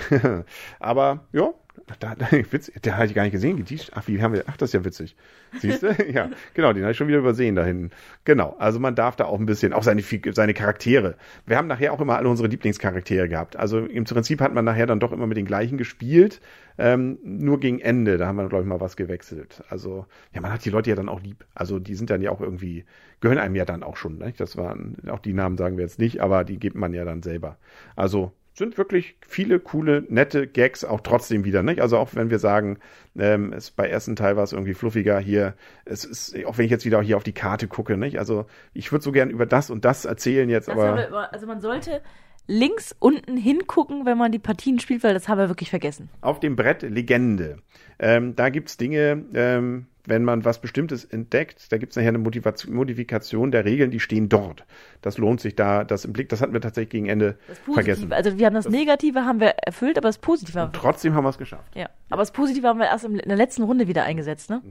Aber 0.79 1.27
ja, 1.33 1.53
da, 1.99 2.15
da, 2.17 2.27
Witz, 2.31 2.71
der 2.83 2.97
hatte 2.97 3.07
ich 3.07 3.13
gar 3.15 3.23
nicht 3.23 3.31
gesehen. 3.31 3.63
Die, 3.63 3.79
ach, 3.93 4.07
wie 4.07 4.21
haben 4.21 4.33
wir, 4.33 4.43
ach, 4.47 4.57
das 4.57 4.69
ist 4.69 4.73
ja 4.73 4.85
witzig. 4.85 5.15
Siehst 5.59 5.83
du? 5.83 5.87
ja, 6.11 6.29
genau, 6.53 6.73
den 6.73 6.83
habe 6.83 6.91
ich 6.91 6.97
schon 6.97 7.07
wieder 7.07 7.19
übersehen 7.19 7.55
da 7.55 7.63
hinten. 7.63 7.91
Genau, 8.25 8.55
also 8.59 8.79
man 8.79 8.95
darf 8.95 9.15
da 9.15 9.25
auch 9.25 9.39
ein 9.39 9.45
bisschen, 9.45 9.73
auch 9.73 9.83
seine, 9.83 10.03
seine 10.31 10.53
Charaktere. 10.53 11.15
Wir 11.45 11.57
haben 11.57 11.67
nachher 11.67 11.93
auch 11.93 12.01
immer 12.01 12.17
alle 12.17 12.29
unsere 12.29 12.47
Lieblingscharaktere 12.47 13.29
gehabt. 13.29 13.55
Also 13.55 13.79
im 13.79 14.03
Prinzip 14.03 14.41
hat 14.41 14.53
man 14.53 14.65
nachher 14.65 14.87
dann 14.87 14.99
doch 14.99 15.11
immer 15.11 15.27
mit 15.27 15.37
den 15.37 15.45
gleichen 15.45 15.77
gespielt, 15.77 16.41
ähm, 16.77 17.19
nur 17.23 17.59
gegen 17.59 17.79
Ende, 17.79 18.17
da 18.17 18.27
haben 18.27 18.37
wir, 18.37 18.47
glaube 18.47 18.63
ich, 18.63 18.67
mal 18.67 18.79
was 18.79 18.95
gewechselt. 18.95 19.63
Also, 19.69 20.05
ja, 20.33 20.41
man 20.41 20.51
hat 20.51 20.65
die 20.65 20.69
Leute 20.69 20.89
ja 20.89 20.95
dann 20.95 21.09
auch 21.09 21.21
lieb. 21.21 21.45
Also 21.53 21.79
die 21.79 21.95
sind 21.95 22.09
dann 22.09 22.21
ja 22.21 22.31
auch 22.31 22.41
irgendwie, 22.41 22.85
gehören 23.19 23.37
einem 23.37 23.55
ja 23.55 23.65
dann 23.65 23.83
auch 23.83 23.97
schon. 23.97 24.17
Ne? 24.17 24.33
Das 24.37 24.57
waren, 24.57 24.97
auch 25.09 25.19
die 25.19 25.33
Namen 25.33 25.57
sagen 25.57 25.77
wir 25.77 25.83
jetzt 25.83 25.99
nicht, 25.99 26.21
aber 26.21 26.43
die 26.43 26.57
gibt 26.57 26.75
man 26.75 26.93
ja 26.93 27.05
dann 27.05 27.21
selber. 27.21 27.57
Also 27.95 28.31
sind 28.53 28.77
wirklich 28.77 29.15
viele 29.25 29.59
coole, 29.59 30.03
nette 30.09 30.47
Gags 30.47 30.83
auch 30.83 31.01
trotzdem 31.01 31.45
wieder, 31.45 31.63
nicht? 31.63 31.81
Also 31.81 31.97
auch 31.97 32.15
wenn 32.15 32.29
wir 32.29 32.39
sagen, 32.39 32.79
ähm, 33.17 33.53
es 33.53 33.71
bei 33.71 33.87
ersten 33.87 34.15
Teil 34.15 34.35
war 34.35 34.43
es 34.43 34.51
irgendwie 34.51 34.73
fluffiger 34.73 35.19
hier, 35.19 35.55
es 35.85 36.03
ist, 36.03 36.35
auch 36.45 36.57
wenn 36.57 36.65
ich 36.65 36.71
jetzt 36.71 36.85
wieder 36.85 37.01
hier 37.01 37.17
auf 37.17 37.23
die 37.23 37.33
Karte 37.33 37.67
gucke, 37.67 37.97
nicht? 37.97 38.19
Also 38.19 38.45
ich 38.73 38.91
würde 38.91 39.03
so 39.03 39.11
gern 39.11 39.29
über 39.29 39.45
das 39.45 39.69
und 39.69 39.85
das 39.85 40.05
erzählen 40.05 40.49
jetzt, 40.49 40.67
Das 40.67 40.75
aber. 40.75 41.07
über, 41.07 41.33
also 41.33 41.47
man 41.47 41.61
sollte 41.61 42.01
links 42.47 42.93
unten 42.99 43.37
hingucken, 43.37 44.05
wenn 44.05 44.17
man 44.17 44.31
die 44.31 44.39
Partien 44.39 44.79
spielt, 44.79 45.03
weil 45.03 45.13
das 45.13 45.29
haben 45.29 45.37
wir 45.37 45.47
wirklich 45.47 45.69
vergessen. 45.69 46.09
auf 46.21 46.39
dem 46.39 46.55
Brett 46.55 46.81
Legende. 46.81 47.59
Ähm, 47.99 48.35
da 48.35 48.49
gibt's 48.49 48.77
Dinge, 48.77 49.23
ähm, 49.33 49.85
wenn 50.05 50.23
man 50.23 50.43
was 50.45 50.59
Bestimmtes 50.59 51.05
entdeckt, 51.05 51.71
da 51.71 51.77
gibt's 51.77 51.95
nachher 51.95 52.09
eine 52.09 52.17
Motivation, 52.17 52.73
Modifikation 52.73 53.51
der 53.51 53.65
Regeln, 53.65 53.91
die 53.91 53.99
stehen 53.99 54.29
dort. 54.29 54.65
Das 55.01 55.17
lohnt 55.17 55.41
sich 55.41 55.55
da, 55.55 55.83
das 55.83 56.05
im 56.05 56.13
Blick, 56.13 56.29
das 56.29 56.41
hatten 56.41 56.53
wir 56.53 56.61
tatsächlich 56.61 56.89
gegen 56.91 57.05
Ende 57.07 57.37
Das 57.47 57.59
Positive, 57.59 57.73
vergessen. 57.73 58.13
also 58.13 58.37
wir 58.37 58.45
haben 58.45 58.53
das, 58.55 58.67
Negative 58.69 59.25
haben 59.25 59.39
wir 59.39 59.49
erfüllt, 59.63 59.97
aber 59.97 60.09
das 60.09 60.17
Positive 60.17 60.59
haben 60.59 60.73
wir, 60.73 60.79
Trotzdem 60.79 61.13
haben 61.13 61.23
wir 61.23 61.29
es 61.29 61.37
geschafft. 61.37 61.75
ja. 61.75 61.89
Aber 62.09 62.21
das 62.21 62.31
Positive 62.31 62.67
haben 62.67 62.79
wir 62.79 62.87
erst 62.87 63.05
in 63.05 63.17
der 63.17 63.37
letzten 63.37 63.63
Runde 63.63 63.87
wieder 63.87 64.03
eingesetzt, 64.03 64.49
ne? 64.49 64.61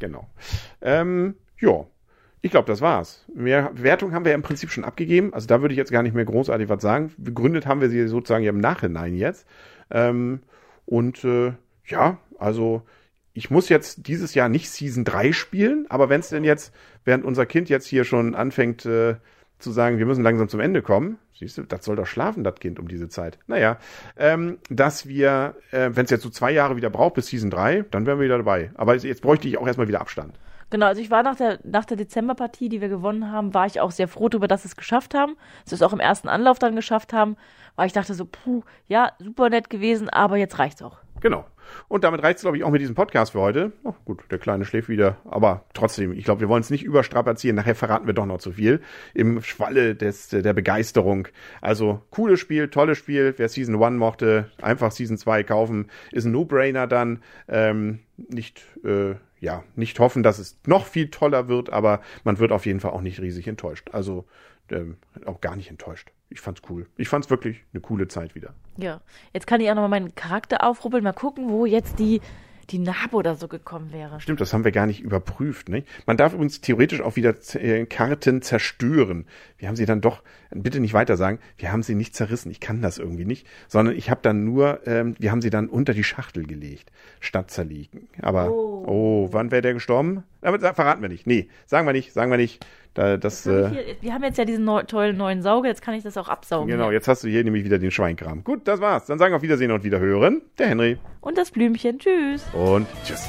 Genau. 0.00 0.26
Ähm, 0.82 1.34
ja, 1.60 1.86
ich 2.42 2.50
glaube, 2.50 2.66
das 2.66 2.80
war's. 2.82 3.24
Mehr 3.34 3.70
Wertung 3.74 4.12
haben 4.12 4.24
wir 4.24 4.30
ja 4.32 4.36
im 4.36 4.42
Prinzip 4.42 4.70
schon 4.70 4.84
abgegeben. 4.84 5.32
Also 5.32 5.46
da 5.46 5.62
würde 5.62 5.72
ich 5.72 5.78
jetzt 5.78 5.90
gar 5.90 6.02
nicht 6.02 6.14
mehr 6.14 6.26
großartig 6.26 6.68
was 6.68 6.82
sagen. 6.82 7.12
Begründet 7.16 7.64
haben 7.66 7.80
wir 7.80 7.88
sie 7.88 8.06
sozusagen 8.06 8.44
ja 8.44 8.50
im 8.50 8.58
Nachhinein 8.60 9.14
jetzt. 9.14 9.46
Ähm, 9.90 10.40
und 10.84 11.24
äh, 11.24 11.52
ja, 11.86 12.18
also 12.38 12.82
ich 13.34 13.50
muss 13.50 13.68
jetzt 13.68 14.06
dieses 14.06 14.34
Jahr 14.34 14.48
nicht 14.48 14.70
Season 14.70 15.04
3 15.04 15.32
spielen, 15.32 15.86
aber 15.88 16.08
wenn 16.08 16.20
es 16.20 16.28
denn 16.28 16.44
jetzt, 16.44 16.72
während 17.04 17.24
unser 17.24 17.46
Kind 17.46 17.68
jetzt 17.68 17.86
hier 17.86 18.04
schon 18.04 18.34
anfängt 18.34 18.86
äh, 18.86 19.16
zu 19.58 19.72
sagen, 19.72 19.98
wir 19.98 20.06
müssen 20.06 20.22
langsam 20.22 20.48
zum 20.48 20.60
Ende 20.60 20.82
kommen, 20.82 21.18
siehst 21.36 21.58
du, 21.58 21.62
das 21.62 21.84
soll 21.84 21.96
doch 21.96 22.06
schlafen, 22.06 22.44
das 22.44 22.54
Kind, 22.56 22.78
um 22.78 22.86
diese 22.86 23.08
Zeit. 23.08 23.38
Naja, 23.48 23.78
ähm, 24.16 24.58
dass 24.70 25.08
wir, 25.08 25.56
äh, 25.72 25.90
wenn 25.92 26.04
es 26.04 26.10
jetzt 26.10 26.22
so 26.22 26.30
zwei 26.30 26.52
Jahre 26.52 26.76
wieder 26.76 26.90
braucht 26.90 27.14
bis 27.14 27.26
Season 27.26 27.50
3, 27.50 27.84
dann 27.90 28.06
wären 28.06 28.18
wir 28.18 28.24
wieder 28.24 28.38
dabei. 28.38 28.70
Aber 28.74 28.94
jetzt 28.94 29.22
bräuchte 29.22 29.48
ich 29.48 29.58
auch 29.58 29.66
erstmal 29.66 29.88
wieder 29.88 30.00
Abstand. 30.00 30.38
Genau, 30.70 30.86
also 30.86 31.00
ich 31.00 31.10
war 31.10 31.22
nach 31.22 31.36
der, 31.36 31.58
nach 31.64 31.84
der 31.84 31.96
Dezemberpartie, 31.96 32.68
die 32.68 32.80
wir 32.80 32.88
gewonnen 32.88 33.30
haben, 33.30 33.52
war 33.52 33.66
ich 33.66 33.80
auch 33.80 33.90
sehr 33.90 34.08
froh 34.08 34.28
darüber, 34.28 34.48
dass 34.48 34.64
wir 34.64 34.68
es 34.68 34.76
geschafft 34.76 35.14
haben. 35.14 35.36
Dass 35.64 35.72
wir 35.72 35.76
es 35.76 35.82
auch 35.82 35.92
im 35.92 36.00
ersten 36.00 36.28
Anlauf 36.28 36.58
dann 36.58 36.76
geschafft 36.76 37.12
haben, 37.12 37.36
weil 37.74 37.86
ich 37.86 37.92
dachte 37.92 38.14
so, 38.14 38.24
puh, 38.24 38.62
ja, 38.86 39.12
super 39.18 39.50
nett 39.50 39.70
gewesen, 39.70 40.08
aber 40.08 40.36
jetzt 40.36 40.58
reicht's 40.58 40.82
auch. 40.82 40.98
Genau. 41.20 41.44
Und 41.88 42.04
damit 42.04 42.22
reicht 42.22 42.36
es, 42.36 42.42
glaube 42.42 42.56
ich, 42.56 42.64
auch 42.64 42.70
mit 42.70 42.80
diesem 42.80 42.94
Podcast 42.94 43.32
für 43.32 43.40
heute. 43.40 43.72
Oh, 43.84 43.94
gut, 44.04 44.22
der 44.30 44.38
Kleine 44.38 44.64
schläft 44.64 44.88
wieder. 44.88 45.18
Aber 45.24 45.64
trotzdem, 45.74 46.12
ich 46.12 46.24
glaube, 46.24 46.40
wir 46.40 46.48
wollen 46.48 46.62
es 46.62 46.70
nicht 46.70 46.84
überstrapazieren. 46.84 47.56
Nachher 47.56 47.74
verraten 47.74 48.06
wir 48.06 48.14
doch 48.14 48.26
noch 48.26 48.38
zu 48.38 48.52
viel. 48.52 48.80
Im 49.14 49.42
Schwalle 49.42 49.94
des, 49.94 50.28
der 50.28 50.52
Begeisterung. 50.52 51.28
Also, 51.60 52.02
cooles 52.10 52.40
Spiel, 52.40 52.68
tolles 52.68 52.98
Spiel. 52.98 53.34
Wer 53.36 53.48
Season 53.48 53.82
1 53.82 53.98
mochte, 53.98 54.50
einfach 54.60 54.92
Season 54.92 55.18
2 55.18 55.42
kaufen. 55.44 55.90
Ist 56.12 56.24
ein 56.24 56.32
No-Brainer 56.32 56.86
dann. 56.86 57.22
Ähm, 57.48 58.00
nicht, 58.16 58.62
äh, 58.84 59.14
ja, 59.40 59.64
nicht 59.76 59.98
hoffen, 59.98 60.22
dass 60.22 60.38
es 60.38 60.58
noch 60.66 60.86
viel 60.86 61.10
toller 61.10 61.48
wird, 61.48 61.70
aber 61.70 62.00
man 62.22 62.38
wird 62.38 62.52
auf 62.52 62.66
jeden 62.66 62.80
Fall 62.80 62.92
auch 62.92 63.02
nicht 63.02 63.20
riesig 63.20 63.46
enttäuscht. 63.48 63.90
Also, 63.92 64.24
ähm, 64.70 64.96
auch 65.26 65.40
gar 65.40 65.56
nicht 65.56 65.70
enttäuscht. 65.70 66.10
Ich 66.30 66.40
fand's 66.40 66.62
cool. 66.68 66.86
Ich 66.96 67.08
fand's 67.08 67.30
wirklich 67.30 67.62
eine 67.72 67.80
coole 67.80 68.08
Zeit 68.08 68.34
wieder. 68.34 68.54
Ja. 68.76 69.00
Jetzt 69.32 69.46
kann 69.46 69.60
ich 69.60 69.70
auch 69.70 69.74
nochmal 69.74 69.90
meinen 70.00 70.14
Charakter 70.14 70.64
aufrubbeln, 70.64 71.04
mal 71.04 71.12
gucken, 71.12 71.48
wo 71.48 71.64
jetzt 71.66 71.98
die, 71.98 72.20
die 72.70 72.78
Narbe 72.78 73.14
oder 73.16 73.36
so 73.36 73.46
gekommen 73.46 73.92
wäre. 73.92 74.20
Stimmt, 74.20 74.40
das 74.40 74.52
haben 74.52 74.64
wir 74.64 74.72
gar 74.72 74.86
nicht 74.86 75.00
überprüft. 75.00 75.68
Nicht? 75.68 75.86
Man 76.06 76.16
darf 76.16 76.32
übrigens 76.32 76.60
theoretisch 76.60 77.02
auch 77.02 77.14
wieder 77.16 77.34
äh, 77.54 77.84
Karten 77.86 78.42
zerstören. 78.42 79.26
Wir 79.58 79.68
haben 79.68 79.76
sie 79.76 79.84
dann 79.86 80.00
doch, 80.00 80.22
bitte 80.50 80.80
nicht 80.80 80.94
weiter 80.94 81.16
sagen, 81.16 81.38
wir 81.58 81.70
haben 81.70 81.82
sie 81.82 81.94
nicht 81.94 82.16
zerrissen. 82.16 82.50
Ich 82.50 82.58
kann 82.60 82.80
das 82.82 82.98
irgendwie 82.98 83.26
nicht, 83.26 83.46
sondern 83.68 83.94
ich 83.94 84.10
habe 84.10 84.20
dann 84.22 84.44
nur, 84.44 84.84
ähm, 84.86 85.14
wir 85.18 85.30
haben 85.30 85.42
sie 85.42 85.50
dann 85.50 85.68
unter 85.68 85.92
die 85.94 86.04
Schachtel 86.04 86.46
gelegt, 86.46 86.90
statt 87.20 87.50
zerlegen. 87.50 88.08
Aber, 88.22 88.50
oh, 88.50 88.84
Oh. 88.86 89.28
wann 89.30 89.50
wäre 89.50 89.62
der 89.62 89.74
gestorben? 89.74 90.24
Aber 90.40 90.58
verraten 90.74 91.00
wir 91.02 91.08
nicht. 91.08 91.26
Nee, 91.26 91.48
sagen 91.66 91.86
wir 91.86 91.92
nicht, 91.92 92.12
sagen 92.12 92.30
wir 92.30 92.38
nicht. 92.38 92.64
Da, 92.94 93.16
das, 93.16 93.44
äh, 93.46 93.70
hier, 93.70 93.84
wir 94.00 94.14
haben 94.14 94.22
jetzt 94.22 94.38
ja 94.38 94.44
diesen 94.44 94.64
neu, 94.64 94.84
tollen 94.84 95.16
neuen 95.16 95.42
Sauger, 95.42 95.68
jetzt 95.68 95.82
kann 95.82 95.94
ich 95.94 96.04
das 96.04 96.16
auch 96.16 96.28
absaugen. 96.28 96.68
genau, 96.68 96.84
hier. 96.84 96.94
jetzt 96.94 97.08
hast 97.08 97.24
du 97.24 97.28
hier 97.28 97.42
nämlich 97.42 97.64
wieder 97.64 97.78
den 97.78 97.90
Schweinkram. 97.90 98.44
Gut, 98.44 98.68
das 98.68 98.80
war's. 98.80 99.06
Dann 99.06 99.18
sagen 99.18 99.32
wir 99.32 99.36
auf 99.36 99.42
Wiedersehen 99.42 99.72
und 99.72 99.82
Wiederhören. 99.82 100.42
Der 100.58 100.68
Henry. 100.68 100.98
Und 101.20 101.36
das 101.36 101.50
Blümchen, 101.50 101.98
tschüss. 101.98 102.44
Und 102.52 102.86
tschüss. 103.04 103.28